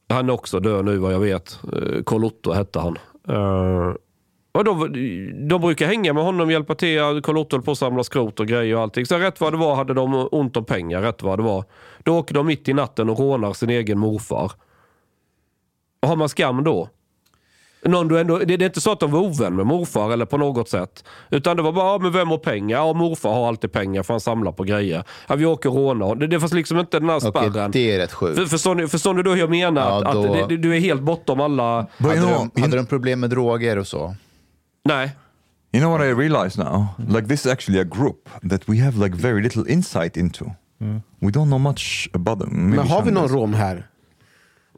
[0.09, 1.61] Han är också död nu vad jag vet.
[1.73, 2.99] Eh, Karl Otto hette han.
[3.29, 3.95] Eh,
[4.57, 4.93] och de,
[5.49, 6.99] de brukar hänga med honom, hjälpa till.
[7.23, 9.07] Karl Otto höll på att samla skrot och grejer och allting.
[9.07, 11.03] Så rätt vad det var hade de ont om pengar.
[11.03, 11.65] Rätt vad det var.
[12.03, 14.53] Då åker de mitt i natten och rånar sin egen morfar.
[16.03, 16.89] Och har man skam då?
[17.85, 20.25] Någon du ändå, det det är inte så att de var ovän med morfar eller
[20.25, 21.05] på något sätt.
[21.31, 22.79] Utan det var bara, ja, men vem har pengar?
[22.79, 25.05] Ja, morfar har alltid pengar för han samlar på grejer.
[25.29, 26.15] Ja, vi åker och rånar.
[26.15, 27.71] Det, det fanns liksom inte den här Okej, spärren.
[27.71, 28.39] det är rätt sjukt.
[28.39, 29.91] För, förstår, ni, förstår ni då hur jag menar?
[29.91, 31.87] Ja, att, då- att det, du är helt bortom alla...
[31.99, 32.21] Hade,
[32.55, 34.15] de, hade de problem med droger och så?
[34.87, 35.11] Nej.
[35.73, 36.87] you know what I realize now?
[37.09, 40.45] Like this is actually a group that we have like very little insight into.
[41.21, 42.51] We don't know much about them.
[42.53, 43.87] Maybe Men har vi någon rom här?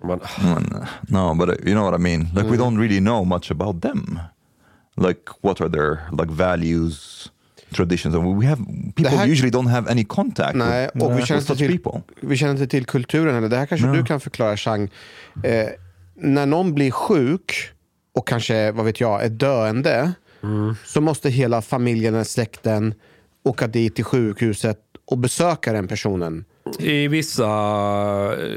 [0.04, 2.28] Men, Mm, No, but uh, you know what I mean.
[2.34, 4.18] Like we don't really know much about them.
[4.96, 7.28] Like what are their like values,
[7.72, 8.62] traditions, and we have
[8.94, 11.78] people här- usually don't have any contact Nej, with, och vi with känner, such till,
[11.78, 12.00] people.
[12.20, 13.48] vi känner inte till kulturen heller.
[13.48, 14.90] Det här kanske du kan förklara, Chang.
[15.44, 15.66] Eh,
[16.14, 17.72] när någon blir sjuk
[18.14, 20.12] och kanske, vad vet jag, är döende
[20.86, 22.94] så måste hela familjen eller släkten
[23.44, 24.78] åka dit till sjukhuset
[25.10, 26.44] och besöka den personen.
[26.78, 27.46] I vissa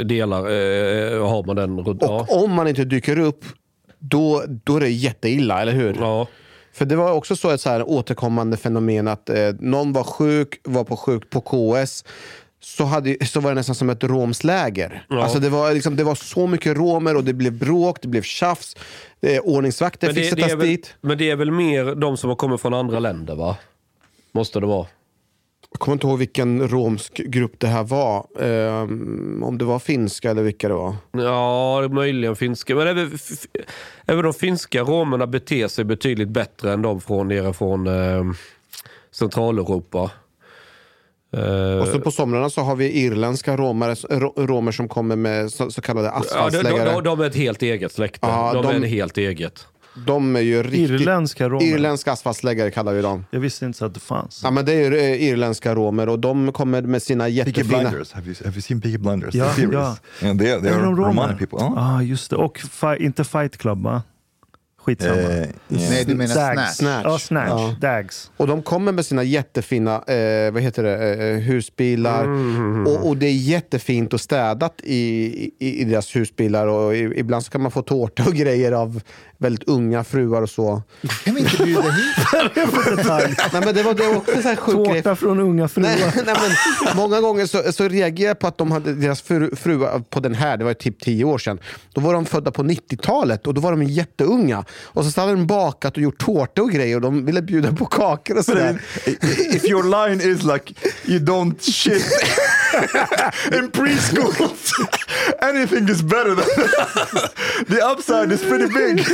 [0.03, 1.79] delar eh, har man den.
[1.79, 2.25] Och Ja.
[2.29, 3.45] om man inte dyker upp,
[3.99, 5.95] då, då är det jätteilla, eller hur?
[5.99, 6.27] ja.
[6.73, 10.59] För det var också så ett så här återkommande fenomen att eh, någon var sjuk,
[10.63, 12.05] var på sjuk på KS,
[12.63, 15.05] så, hade, så var det nästan som ett romsläger.
[15.09, 18.21] Alltså det, var liksom, det var så mycket romer och det blev bråk, det blev
[18.21, 18.75] tjafs.
[19.21, 20.95] Eh, ordningsvakter Men, fick det, det sättas dit.
[21.01, 23.57] men det är väl mer de som har kommit från andra länder va?
[24.31, 24.87] Måste det vara.
[25.71, 28.27] Jag kommer inte ihåg vilken romsk grupp det här var.
[28.41, 30.95] Ehm, om det var finska eller vilka det var.
[31.11, 32.75] Ja, möjligen finska.
[32.75, 33.11] Men även,
[34.05, 38.23] även de finska romerna beter sig betydligt bättre än de från nere från eh,
[39.11, 40.11] Centraleuropa.
[41.37, 45.51] Eh, Och så på somrarna så har vi irländska romare, ro- romer som kommer med
[45.51, 46.91] så, så kallade ja, de, asfaltsläggare.
[46.93, 48.19] de, de, är ett helt eget släkte.
[48.27, 49.65] Ja, de, de- är helt eget.
[50.07, 50.89] De är ju riktigt...
[51.01, 51.65] Irländska romer.
[51.65, 53.25] Irländska asfaltsläggare kallar vi dem.
[53.31, 54.41] Jag visste inte så att det fanns.
[54.43, 57.77] Ja, men det är ju eh, irländska romer och de kommer med sina Peaky jättefina...
[57.89, 58.13] Blinders.
[58.13, 59.35] Have you have you seen Peaky Blinders?
[59.35, 59.73] Ja, the series?
[59.73, 59.95] ja.
[60.23, 61.07] Yeah, they, they Är are de romer?
[61.07, 61.57] Romani people.
[61.59, 61.95] Ja, Huh?
[61.97, 62.35] ah, just det.
[62.35, 64.01] Och fi- inte Fight Club, va?
[64.83, 65.21] Skitsamma.
[65.21, 65.49] Yeah.
[65.67, 66.55] Nej, du menar Dags.
[66.55, 66.75] Snatch.
[66.75, 67.05] Snatch.
[67.05, 67.49] Ja, Snatch.
[67.49, 67.75] Ja.
[67.81, 68.31] Dags.
[68.37, 72.27] Och de kommer med sina jättefina eh, vad heter det, eh, husbilar.
[72.87, 74.99] Och, och det är jättefint och städat i,
[75.59, 76.67] i, i deras husbilar.
[76.67, 79.01] Och i, ibland så kan man få tårta och grejer av
[79.41, 80.81] väldigt unga fruar och så.
[81.23, 82.15] Kan vi inte bjuda hit?
[83.53, 85.01] Nej, men det var det var också här sjuk grej.
[85.01, 85.89] Tårta från unga fruar.
[85.89, 86.35] Nej, nej,
[86.85, 90.19] men många gånger så, så reagerade jag på att de hade deras fru, fruar på
[90.19, 91.59] den här, det var typ tio år sedan.
[91.93, 94.65] Då var de födda på 90-talet och då var de jätteunga.
[94.73, 97.85] Och så hade de bakat och gjort tårta och grejer och de ville bjuda på
[97.85, 98.81] kakor och sådär.
[99.55, 100.73] if your line is like
[101.05, 102.03] you don't shit
[103.57, 104.31] in preschool,
[105.41, 106.45] anything is better than
[107.67, 109.05] the upside is pretty big.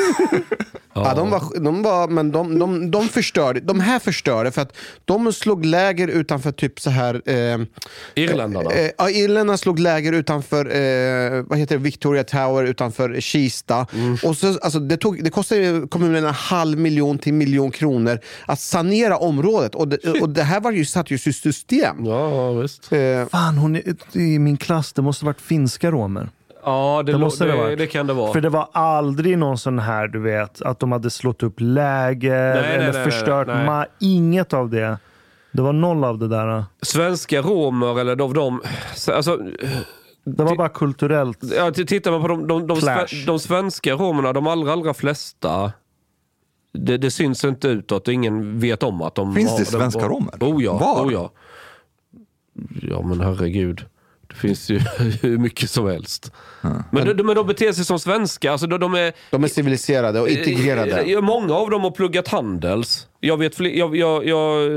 [0.93, 3.59] Ja, de var, de var, men de, de, de förstörde.
[3.59, 7.21] De här förstörde för att de slog läger utanför typ så här...
[7.25, 7.59] Eh,
[8.15, 8.71] Irländarna.
[8.71, 13.87] Eh, ja, Irländarna slog läger utanför eh, vad heter det, Victoria Tower utanför Kista.
[14.23, 18.59] Och så, alltså, det, tog, det kostade kommunen en halv miljon till miljon kronor att
[18.59, 19.75] sanera området.
[19.75, 22.05] Och det, och det här var ju satt ju i system.
[22.05, 22.91] Ja, visst.
[22.91, 22.99] Eh,
[23.47, 26.29] Fan, hon är, i min klass, det måste ha varit finska romer.
[26.63, 28.33] Ja, det, Det måste det det, det kan det vara.
[28.33, 32.53] För det var aldrig någon sån här, du vet, att de hade slått upp läger
[32.53, 33.67] Nej, nej, eller nej, nej, förstört nej.
[33.67, 34.97] ma- Inget av det.
[35.51, 36.65] Det var noll av det där.
[36.81, 38.33] Svenska romer eller de...
[38.33, 38.61] de
[39.11, 39.37] alltså,
[40.23, 41.39] Det var bara kulturellt.
[41.57, 45.71] ja, tittar man på de, de, de, de svenska romerna, de allra, allra flesta,
[46.73, 49.69] det, det syns inte utåt och ingen vet om att de Finns har, det de-
[49.71, 50.33] svenska oh, romer?
[50.39, 51.05] Oh ja, Var?
[51.05, 51.31] oh ja.
[52.81, 53.85] Ja men herregud.
[54.27, 54.79] Det finns ju
[55.21, 56.31] hur mycket som helst.
[56.91, 58.51] Men, de, men de beter sig som svenska.
[58.51, 61.03] Alltså de, de är, de är civiliserade och integrerade.
[61.03, 63.07] Ja, Många av dem har pluggat Handels.
[63.19, 64.71] Jag vet fler, jag, jag, jag,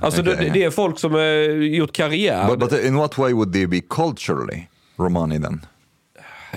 [0.00, 0.36] alltså okej.
[0.40, 1.22] det, det är folk som har
[1.64, 2.56] gjort karriär.
[2.56, 5.60] But, but in what way would they be culturally Romani then?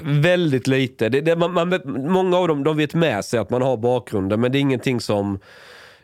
[0.02, 1.10] Väldigt lite.
[1.10, 4.42] Det, det, man, man, många av dem de vet med sig att man har bakgrunden
[4.42, 5.40] men det är ingenting som...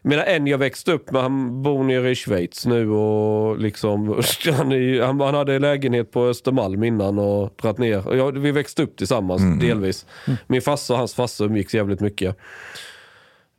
[0.08, 4.08] Menar en jag växte upp med, han bor nere i Schweiz nu och liksom,
[4.58, 8.08] han, är, han, han hade lägenhet på Östermalm innan och dratt ner.
[8.08, 10.06] Och jag, vi växte upp tillsammans delvis.
[10.48, 12.38] Min farsa och hans farsa umgicks jävligt mycket.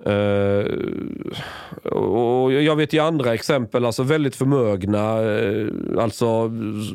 [0.04, 0.72] Eh,
[1.92, 5.66] och jag vet ju andra exempel, alltså väldigt förmögna, eh,
[6.02, 6.48] alltså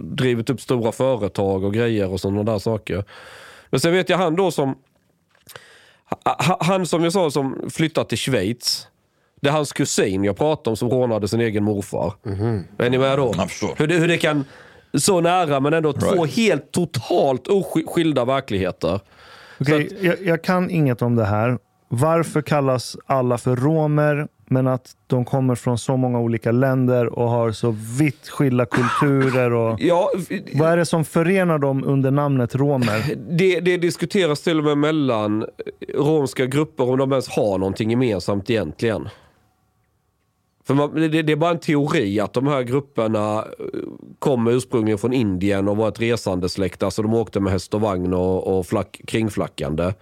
[0.04, 3.04] drivit upp stora företag och grejer och sådana där saker.
[3.70, 4.76] Men sen vet jag han då som,
[6.26, 8.88] ha- han som jag sa som flyttat till Schweiz.
[9.41, 12.13] Det är hans kusin jag pratar om som rånade sin egen morfar.
[12.77, 13.33] Är ni med då?
[13.37, 13.73] Jag förstår.
[13.77, 14.45] Hur det, hur det kan,
[14.93, 16.35] så nära men ändå två Right.
[16.35, 18.99] helt totalt oskilda verkligheter.
[19.59, 21.57] Okej, jag, jag kan inget om det här.
[21.87, 27.29] Varför kallas alla för romer, men att de kommer från så många olika länder och
[27.29, 29.53] har så vitt skilda kulturer?
[29.53, 29.81] Och...
[29.81, 30.11] Ja,
[30.53, 33.15] Vad är det som förenar dem under namnet romer?
[33.37, 35.45] Det, det diskuteras till och med mellan
[35.95, 39.09] romska grupper om de ens har någonting gemensamt egentligen.
[40.72, 43.80] För man, det, det är bara en teori att de här grupperna eh,
[44.19, 46.84] kom ursprungligen från Indien och var ett resande släkt.
[46.84, 49.93] Alltså de åkte med häst och vagn och, och flack, kringflackande.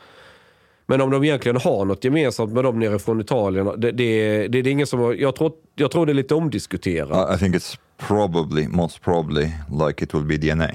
[0.86, 4.48] Men om de egentligen har något gemensamt med dem nere från Italien, det, det, det,
[4.48, 7.32] det är ingen som jag, tror, jag tror det är lite omdiskuterat.
[7.32, 9.52] I, I think it's probably, most probably,
[9.88, 10.72] like it will be DNA.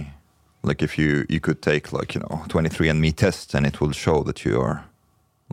[0.69, 4.25] Like if you, you could take like, you know, 23andMe test and it will show
[4.25, 4.79] that you are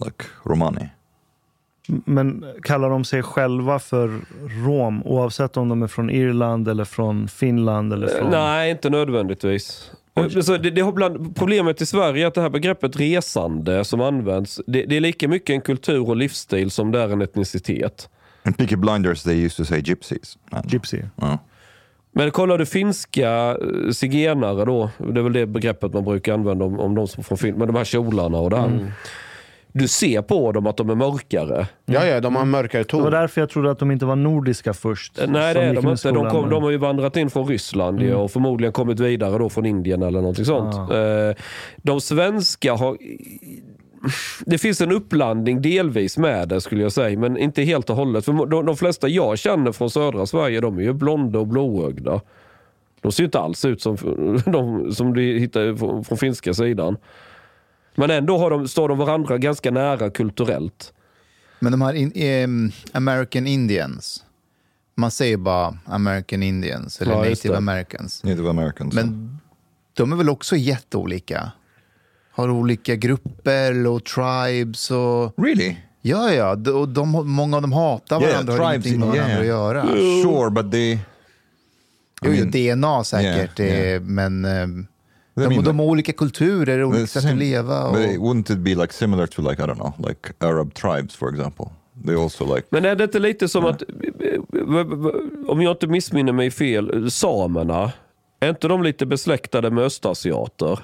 [0.05, 0.89] like Romani.
[1.87, 4.19] Men kallar de sig själva för
[4.65, 7.93] rom, oavsett om de är från Irland eller från Finland?
[7.93, 8.31] Eller från...
[8.31, 9.91] Nej, inte nödvändigtvis.
[10.13, 13.85] Men Så det, det har bland, problemet i Sverige är att det här begreppet resande
[13.85, 17.21] som används, det, det är lika mycket en kultur och livsstil som det är en
[17.21, 18.09] etnicitet.
[18.45, 20.37] In Peaky Blinders they used to say gypsies.
[20.65, 21.01] Gypsy.
[21.15, 21.37] Ja.
[22.11, 26.65] Men kollar du finska eh, zigenare då, det är väl det begreppet man brukar använda
[26.65, 28.91] om, om de som från Finland, med de här kjolarna och det här.
[29.73, 31.67] Du ser på dem att de är mörkare.
[31.85, 33.11] Ja, ja, de har mörkare Det var ton.
[33.11, 35.19] därför jag trodde att de inte var nordiska först.
[35.19, 36.11] Eh, Nej det är de inte.
[36.11, 39.49] De, kom, de har ju vandrat in från Ryssland ju och förmodligen kommit vidare då
[39.49, 40.75] från Indien eller någonting sånt.
[40.91, 41.43] Eh,
[41.77, 42.97] De svenska har...
[44.45, 48.25] Det finns en uppblandning delvis med det skulle jag säga, men inte helt och hållet.
[48.25, 52.21] För de, de flesta jag känner från södra Sverige, de är ju blonda och blåögda.
[53.01, 53.95] De ser ju inte alls ut som
[54.45, 56.97] de som du hittar från, från finska sidan.
[57.95, 60.93] Men ändå har de, står de varandra ganska nära kulturellt.
[61.59, 64.23] Men de här in, ehm, American Indians,
[64.95, 67.57] man säger bara American Indians eller Ja, native det.
[67.57, 68.23] Americans.
[68.23, 68.93] Native Americans.
[68.93, 69.37] Men
[69.93, 71.51] de är väl också jätteolika?
[72.31, 75.33] Har olika grupper och tribes och...
[75.37, 75.75] really?
[76.01, 76.55] Ja, ja.
[76.55, 79.39] d- Och de, många av dem hatar Yeah, varandra och har ingenting med varandra yeah.
[79.39, 79.83] att göra.
[80.23, 80.91] Sure, but they...
[80.91, 80.99] I
[82.25, 84.01] jo, mean, DNA säkert, yeah, eh, yeah.
[84.01, 84.45] men...
[84.45, 84.87] ehm,
[85.33, 87.83] De, mean, de har olika kulturer, olika sätt same- att leva.
[87.87, 90.73] Och, But it- wouldn't it be like similar to like I don't know, like Arab
[90.73, 91.65] tribes, for example?
[92.05, 93.83] They also like Men är det inte lite som att,
[95.47, 97.91] om jag inte missminner mig fel, samerna,
[98.39, 100.79] är inte de lite besläktade med östasiater?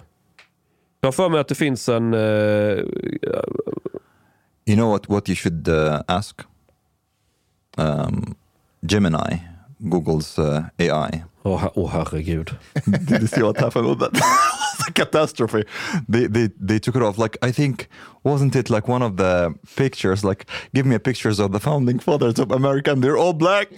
[1.02, 2.14] Jag har för mig att det finns en...
[2.14, 2.20] eh,
[4.70, 6.42] You know what, what you should uh, ask?
[7.78, 8.36] Um,
[8.82, 9.42] Gemini,
[9.78, 11.24] Google's uh, AI.
[11.48, 12.50] Åh her- åh, herregud.
[12.86, 14.22] Did you see what happened with that?
[14.88, 15.64] A catastrophe.
[16.12, 17.18] They, they, they took it off.
[17.18, 17.88] Like, I think,
[18.24, 22.00] wasn't it like one of the pictures, like, give me a pictures of the founding
[22.00, 23.68] fathers of America and they're all black?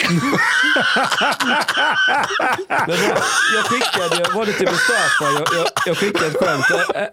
[3.54, 5.24] Jag, skickade, var det till Mustafa?
[5.24, 6.64] Jag, jag, jag skickade ett skämt.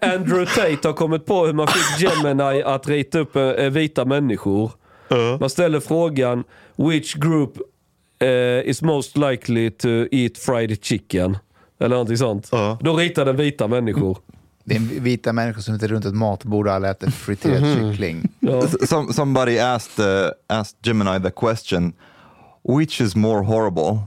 [0.02, 3.36] Andrew Tate har kommit på hur man fick Gemini att rita upp
[3.70, 4.70] vita människor.
[5.40, 6.44] Man ställer frågan,
[6.76, 7.52] which group
[8.18, 11.38] eh, is most likely to eat fried chicken?
[11.80, 12.50] Eller någonting sånt.
[12.80, 14.18] Då ritar den vita människor.
[14.64, 18.28] det är vita människor som sitter runt ett matbord och alla äter friterad kyckling.
[18.40, 18.62] Ja.
[18.86, 21.92] Some, somebody asked, uh, asked Gemini the question,
[22.68, 23.98] which is more horrible?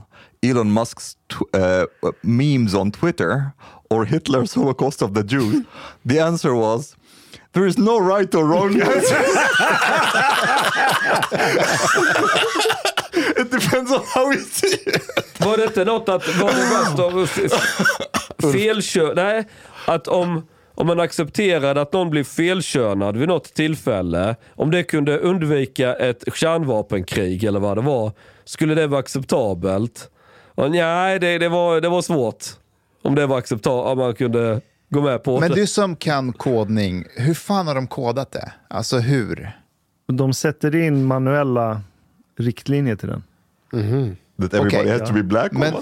[0.42, 1.84] Elon Musk's tw- uh,
[2.20, 3.50] memes on Twitter
[3.90, 5.64] or Hitler's Holocaust of the Jews?
[6.08, 6.96] The answer was,
[7.52, 9.24] there is no right or wrong answer.
[13.42, 15.40] it depends on how you see it.
[15.44, 19.12] Var det inte något att, var det värst av felkön?
[19.16, 19.44] Nej,
[19.86, 25.18] att om, om man accepterade att någon blir felkönad vid något tillfälle, om det kunde
[25.18, 28.12] undvika ett kärnvapenkrig eller vad det var,
[28.44, 30.08] skulle det vara acceptabelt?
[30.54, 32.44] Och nej, det, det, var, det var svårt.
[33.02, 35.54] Om det var acceptabelt, om man kunde gå med på Men det.
[35.56, 38.52] du som kan kodning, hur fan har de kodat det?
[38.68, 39.52] Alltså hur?
[40.12, 41.80] De sätter in manuella
[42.38, 43.22] riktlinjer till den.
[44.40, 45.74] That everybody Okej, has to be black or Men-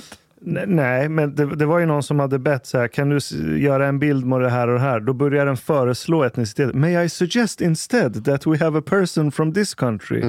[0.42, 3.18] Nej, men det, det var ju någon som hade bett så här, kan du
[3.58, 5.00] göra en bild med det här och det här?
[5.00, 6.74] Då börjar den föreslå etnicitet.
[6.74, 10.20] May I suggest instead that we have a person from this country?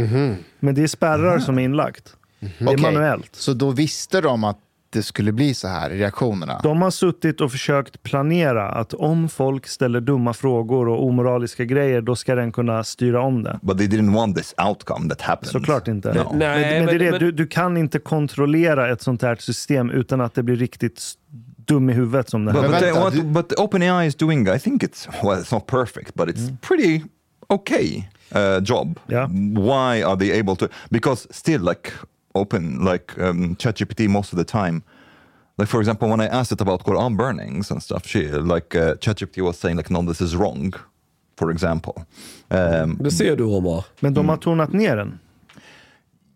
[0.60, 2.16] Men det är spärrar som är inlagt.
[2.40, 3.36] Det är Okej, manuellt.
[3.36, 4.58] Så då visste de att
[4.92, 6.60] det skulle bli så här, reaktionerna?
[6.64, 12.02] De har suttit och försökt planera att om folk ställer dumma frågor och omoraliska grejer,
[12.02, 13.60] då ska den kunna styra om det.
[13.62, 15.52] But they didn't want this outcome that happened.
[15.52, 16.14] Såklart inte.
[16.14, 16.32] No.
[16.34, 19.36] Nej, men, men det är det, men- du, du kan inte kontrollera ett sånt här
[19.36, 21.02] system utan att det blir riktigt
[21.66, 22.62] dum i huvudet som det här.
[22.62, 25.68] But, Men but, vänta, what, but OpenAI is doing, I think it's, well, it's not
[25.68, 27.02] perfect, but it's pretty
[27.48, 28.04] okay
[28.36, 29.00] uh, job.
[29.10, 29.28] Yeah.
[29.56, 30.68] Why are they able to?
[30.90, 31.92] Because still, like
[32.36, 34.84] open, like um, ChatGPT, most of the time,
[35.58, 38.96] like for example, when I asked it about Quran burnings and stuff, she like uh,
[38.96, 40.74] ChatGPT was saying like, no, this is wrong.
[41.38, 42.06] For example,
[42.50, 43.86] um, Det ser du Omar.
[44.00, 45.20] Men de har tonat ner den.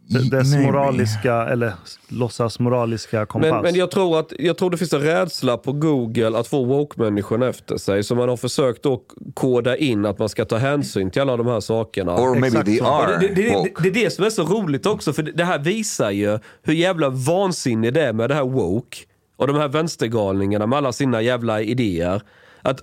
[0.08, 0.66] Dess maybe.
[0.72, 1.74] moraliska, eller
[2.08, 3.51] låtsas moraliska kompass.
[3.51, 6.64] Men, men jag, tror att, jag tror det finns en rädsla på Google att få
[6.64, 8.03] woke-människorna efter sig.
[8.03, 9.01] Så man har försökt att
[9.34, 12.16] koda in att man ska ta hänsyn till alla de här sakerna.
[12.16, 12.86] or maybe Exakt they så.
[12.86, 13.84] are det, det, det, woke.
[13.84, 17.10] det är det som är så roligt också, för det här visar ju hur jävla
[17.10, 18.97] vansinnig det är med det här woke.
[19.38, 22.22] Och de här vänstergalningarna med alla sina jävla idéer.
[22.62, 22.80] Att,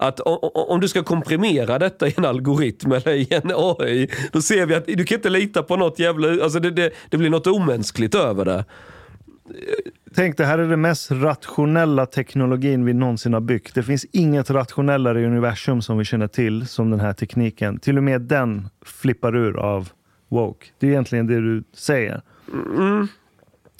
[0.00, 0.20] att
[0.54, 4.74] om du ska komprimera detta i en algoritm eller i en AI, då ser vi
[4.74, 6.44] att du kan inte lita på något jävla...
[6.44, 8.64] Alltså det, det, det blir något omänskligt över det.
[10.14, 13.74] Tänk, det här är den mest rationella teknologin vi någonsin har byggt.
[13.74, 17.78] Det finns inget rationellare i universum som vi känner till som den här tekniken.
[17.78, 19.88] Till och med den flippar ur av
[20.28, 20.66] woke.
[20.78, 22.22] Det är egentligen det du säger.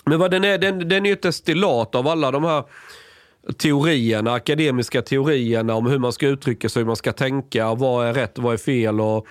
[0.04, 2.64] Men vad den, är, den, den är ju ett destillat av alla de här
[3.56, 8.14] teorierna, akademiska teorierna om hur man ska uttrycka sig, hur man ska tänka, vad är
[8.14, 9.26] rätt och vad är fel och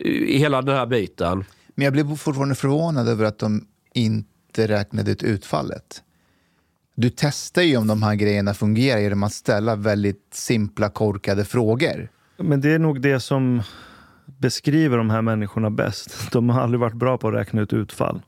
[0.00, 1.44] i hela den här biten.
[1.74, 6.02] Men jag blev fortfarande förvånad över att de inte räknade ut utfallet.
[6.94, 12.08] Du testar ju om de här grejerna fungerar genom att ställa väldigt simpla, korkade frågor.
[12.36, 13.62] Men det är nog det som
[14.26, 16.32] beskriver de här människorna bäst.
[16.32, 18.22] De har aldrig varit bra på att räkna ut utfall.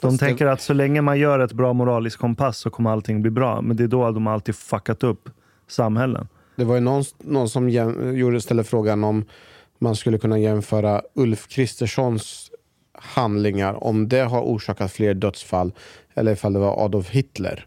[0.00, 2.90] De Fast det- tänker att så länge man gör ett bra moraliskt kompass så kommer
[2.90, 3.60] allting bli bra.
[3.62, 5.28] Men det är då de alltid fuckat upp
[5.68, 6.28] samhällen.
[6.56, 9.24] Det var ju någon, någon som jäm, gjorde, ställde frågan om
[9.78, 12.50] man skulle kunna jämföra Ulf Kristerssons
[12.98, 15.72] handlingar, om det har orsakat fler dödsfall
[16.20, 17.66] eller ifall det var Adolf Hitler.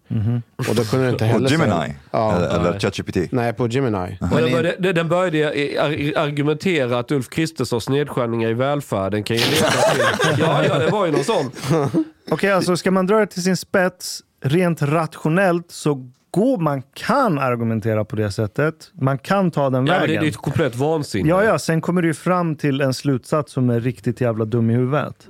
[0.69, 3.17] Och då kunde det inte heller Gemini, säga- Ja, uh, eller ChatGPT.
[3.31, 4.17] nej, på Gemini.
[4.21, 5.47] Och den, började, den började
[5.81, 10.01] ar- argumentera att Ulf Kristerssons nedskärningar i välfärden kan ju leda till...
[10.45, 11.51] Ja, ja, det var ju någon sån.
[12.31, 17.39] Okej, alltså ska man dra det till sin spets rent rationellt så går man kan
[17.39, 18.91] argumentera på det sättet.
[18.93, 20.21] Man kan ta den Ja, men det, vägen.
[20.21, 21.29] det är ett komplett vansinne.
[21.29, 24.73] Ja, ja, sen kommer du fram till en slutsats som är riktigt jävla dum i
[24.73, 25.27] huvudet.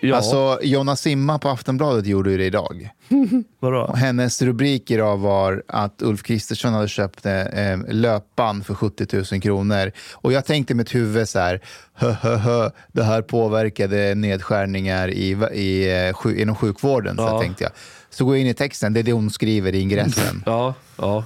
[0.00, 0.16] Ja.
[0.16, 2.90] Alltså, Jonna Simma på Aftonbladet gjorde ju det idag.
[3.60, 3.92] Vadå?
[3.94, 7.32] Hennes rubrik idag var att Ulf Kristersson hade köpt eh,
[7.88, 9.92] löpan för 70 000 kronor.
[10.14, 11.60] Och jag tänkte i mitt huvud så här,
[11.94, 17.16] hö, hö, hö, det här påverkade nedskärningar i, i, eh, sju, inom sjukvården.
[17.16, 17.40] Så Ja.
[17.40, 17.72] tänkte jag.
[18.10, 20.42] Så går jag in i texten, det är det hon skriver i ingressen.
[20.46, 21.24] Ja, ja,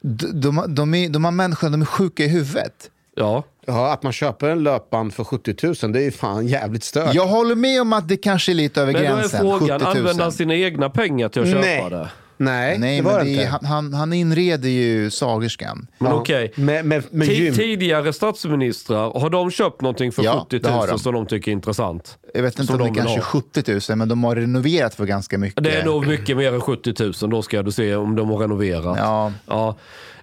[0.00, 2.90] De, de, de, är, de här människorna, de är sjuka i huvudet.
[3.16, 3.42] ja.
[3.66, 7.14] Ja, att man köper en löpband för 70 000, det är ju fan jävligt stört.
[7.14, 9.40] Jag håller med om att det kanske är lite över Men då är gränsen.
[9.40, 9.96] frågan, 70 000.
[9.96, 11.90] använder han sina egna pengar till att köpa Nej.
[11.90, 12.10] det?
[12.36, 13.50] Nej, Nej, det var men det det är, inte.
[13.52, 15.86] han, han, han inreder ju sagerskan.
[15.98, 16.18] Men Ja.
[16.18, 16.52] okej.
[16.56, 17.54] Med, med, med Ti- gym.
[17.54, 20.98] Tidigare statsministrar, har de köpt någonting för Ja, 70 det har 000 de.
[20.98, 22.18] som de tycker är intressant?
[22.34, 23.42] Jag vet inte Som om det de är kanske ha.
[23.80, 25.64] 70 000, men de har renoverat för ganska mycket.
[25.64, 27.30] Det är nog mycket mer än 70 000.
[27.30, 28.96] Då ska du se om de har renoverat.
[28.98, 29.32] Ja.
[29.46, 29.76] Ja.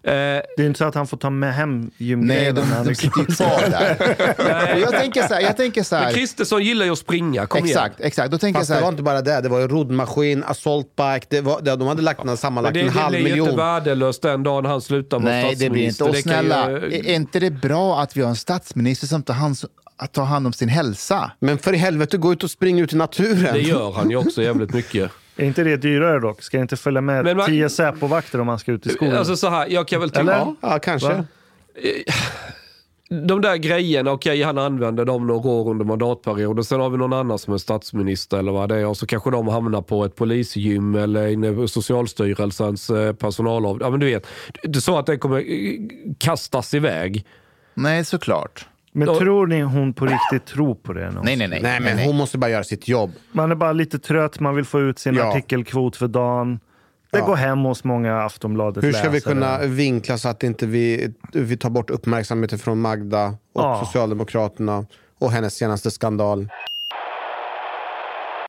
[0.04, 2.76] Eh, Det är inte så att han får ta med hem Nej, gymgrejerna de, när
[2.76, 4.78] han de är sitter ju kvar där.
[4.80, 7.46] Jag tänker så här, jag tänker så men här Kristersson gillar ju att springa.
[7.46, 8.08] Kom exakt, igen.
[8.08, 8.32] exakt.
[8.32, 10.44] Då tänker jag Fast så det var här, inte bara det, det var ju roddmaskin,
[10.44, 13.28] assaultbike, det var, det, de hade lagt Men sammanlagt det, en det halv blir ju
[13.30, 13.58] inte miljon.
[13.58, 15.94] värdelöst den dagen han slutar vara nej det blir inte.
[15.96, 16.06] statsminister.
[16.08, 19.34] Och Det snälla, ju- är inte det bra att vi har en statsminister som tar
[19.34, 19.56] hand,
[19.98, 21.32] att ta hand om sin hälsa?
[21.40, 23.54] Men för i helvete, gå ut och spring ut i naturen.
[23.54, 25.12] Det gör han ju också jävligt mycket.
[25.38, 26.42] Är inte det dyrare dock?
[26.42, 29.18] Ska det inte följa med Men man- tio Säpo-vakter om man ska ut i skogen?
[29.18, 30.34] Alltså så här, jag kan väl Eller?
[30.40, 30.56] tycka...
[30.62, 31.08] Ja, kanske.
[31.14, 31.26] Va?
[33.28, 36.64] De där grejerna, okej han använder dem några år under mandatperioden.
[36.64, 38.86] Sen har vi någon annan som är statsminister eller vad det är.
[38.86, 43.86] Och så kanske de hamnar på ett polisgym eller inne på Socialstyrelsens eh, personalavdelning.
[43.86, 44.28] Ja men du vet,
[44.64, 45.80] det är så att det kommer eh,
[46.18, 47.26] kastas iväg.
[47.74, 48.66] Nej, såklart.
[48.92, 51.00] Men då- tror ni hon på riktigt tror på det?
[51.12, 51.24] någonsin?
[51.24, 51.62] Nej, nej, nej.
[51.62, 53.12] Nej, men hon måste bara göra sitt jobb.
[53.32, 55.24] Man är bara lite trött, man vill få ut sin Ja.
[55.30, 56.60] artikelkvot för dagen.
[57.12, 57.26] Det Ja.
[57.26, 61.58] går hem hos många Aftonbladet Hur ska vi kunna vinkla så att inte vi, vi
[61.58, 63.84] tar bort uppmärksamheten från Magda och Ja.
[63.86, 64.86] Socialdemokraterna
[65.20, 66.48] och hennes senaste skandal?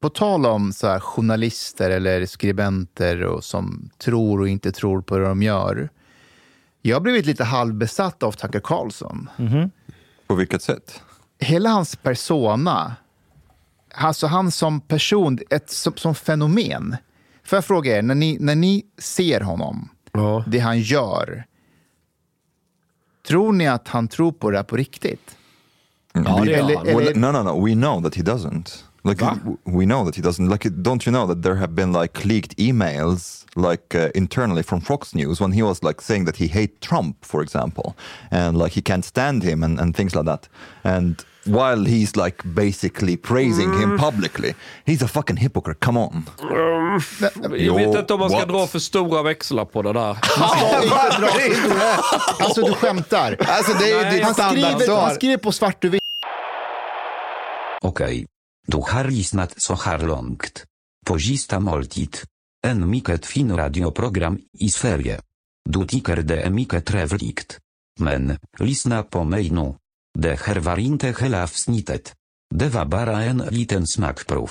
[0.02, 5.18] På tal om så här, journalister eller skribenter och som tror och inte tror på
[5.18, 5.88] det de gör.
[6.82, 9.30] Jag har blivit lite halvbesatt av Tucker Carlson.
[10.26, 11.02] På vilket sätt?
[11.38, 12.96] Hela hans persona,
[13.94, 16.96] alltså han som person, ett, som, som fenomen.
[17.44, 20.44] Får jag fråga er, när ni, när ni ser honom, Ja.
[20.46, 21.44] det han gör,
[23.26, 25.36] tror ni att han tror på det här på riktigt?
[26.12, 27.64] Ja, det gör Eller- eller- Well, no, no, no.
[27.66, 28.84] We know that he doesn't.
[29.04, 30.48] Like w- we know that he doesn't.
[30.48, 34.80] Like, don't you know that there have been like leaked emails, like uh, internally from
[34.80, 37.94] Fox News, when he was like saying that he hate Trump, for example,
[38.30, 40.48] and like he can't stand him and, and things like that.
[40.84, 44.54] And while he's like basically praising him publicly,
[44.86, 45.80] he's a fucking hypocrite.
[45.80, 46.24] Come on.
[47.42, 48.48] Jag vet Jo, inte om man ska what?
[48.48, 50.16] dra för stora växlar på det där.
[52.40, 53.36] Alltså du skämtar.
[53.48, 55.10] Alltså det är ju Nej, ditt Han skriver, han standardsvar.
[55.14, 56.00] skriver på svart och vitt.
[57.82, 58.26] Okej.
[58.66, 60.64] Du har lyssnat så här långt.
[61.06, 62.16] På sista måltid.
[62.66, 65.20] En mycket fin radioprogram i Sverige.
[65.64, 67.58] Du tycker det är mycket trevligt.
[68.00, 69.74] Men, lyssna på mig nu.
[70.18, 72.14] Det här var inte hela avsnittet.
[72.54, 74.50] Det var bara en liten smakprov.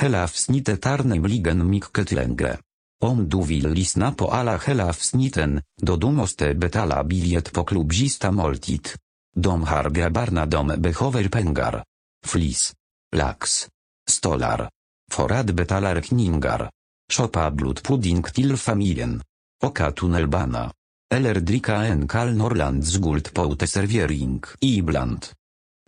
[0.00, 2.58] Hela avsnittet är nämligen mycket längre.
[3.02, 7.94] Om du vill lyssna på alla hela avsnitten, då du måste betala biljett på klubb
[7.94, 8.88] sista måltid.
[9.36, 11.84] De har grabbarna de behöver pengar.
[12.26, 12.74] Flis.
[13.16, 13.68] Lax.
[14.10, 14.70] Stolar.
[15.12, 16.02] För att betala
[17.12, 19.22] szopa blut blodpudding till familjen.
[19.64, 20.72] Oka tunnelbana.
[21.14, 25.26] Eller dricka en kall z guld på uteservering ibland.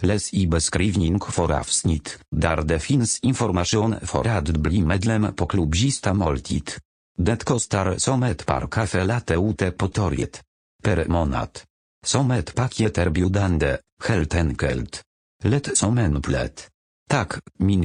[0.02, 5.76] Läs i beskrivning för avsnitt, där det finns information för att bli medlem på klubb
[5.76, 6.70] Sista måltid.
[7.18, 10.42] Det kostar som ett par kaffe latte ute på torget.
[10.82, 11.60] Per månad.
[12.06, 15.02] Som ett paketerbjudande, helt enkelt.
[15.44, 16.71] Lätt som en plätt.
[17.12, 17.84] Tack, min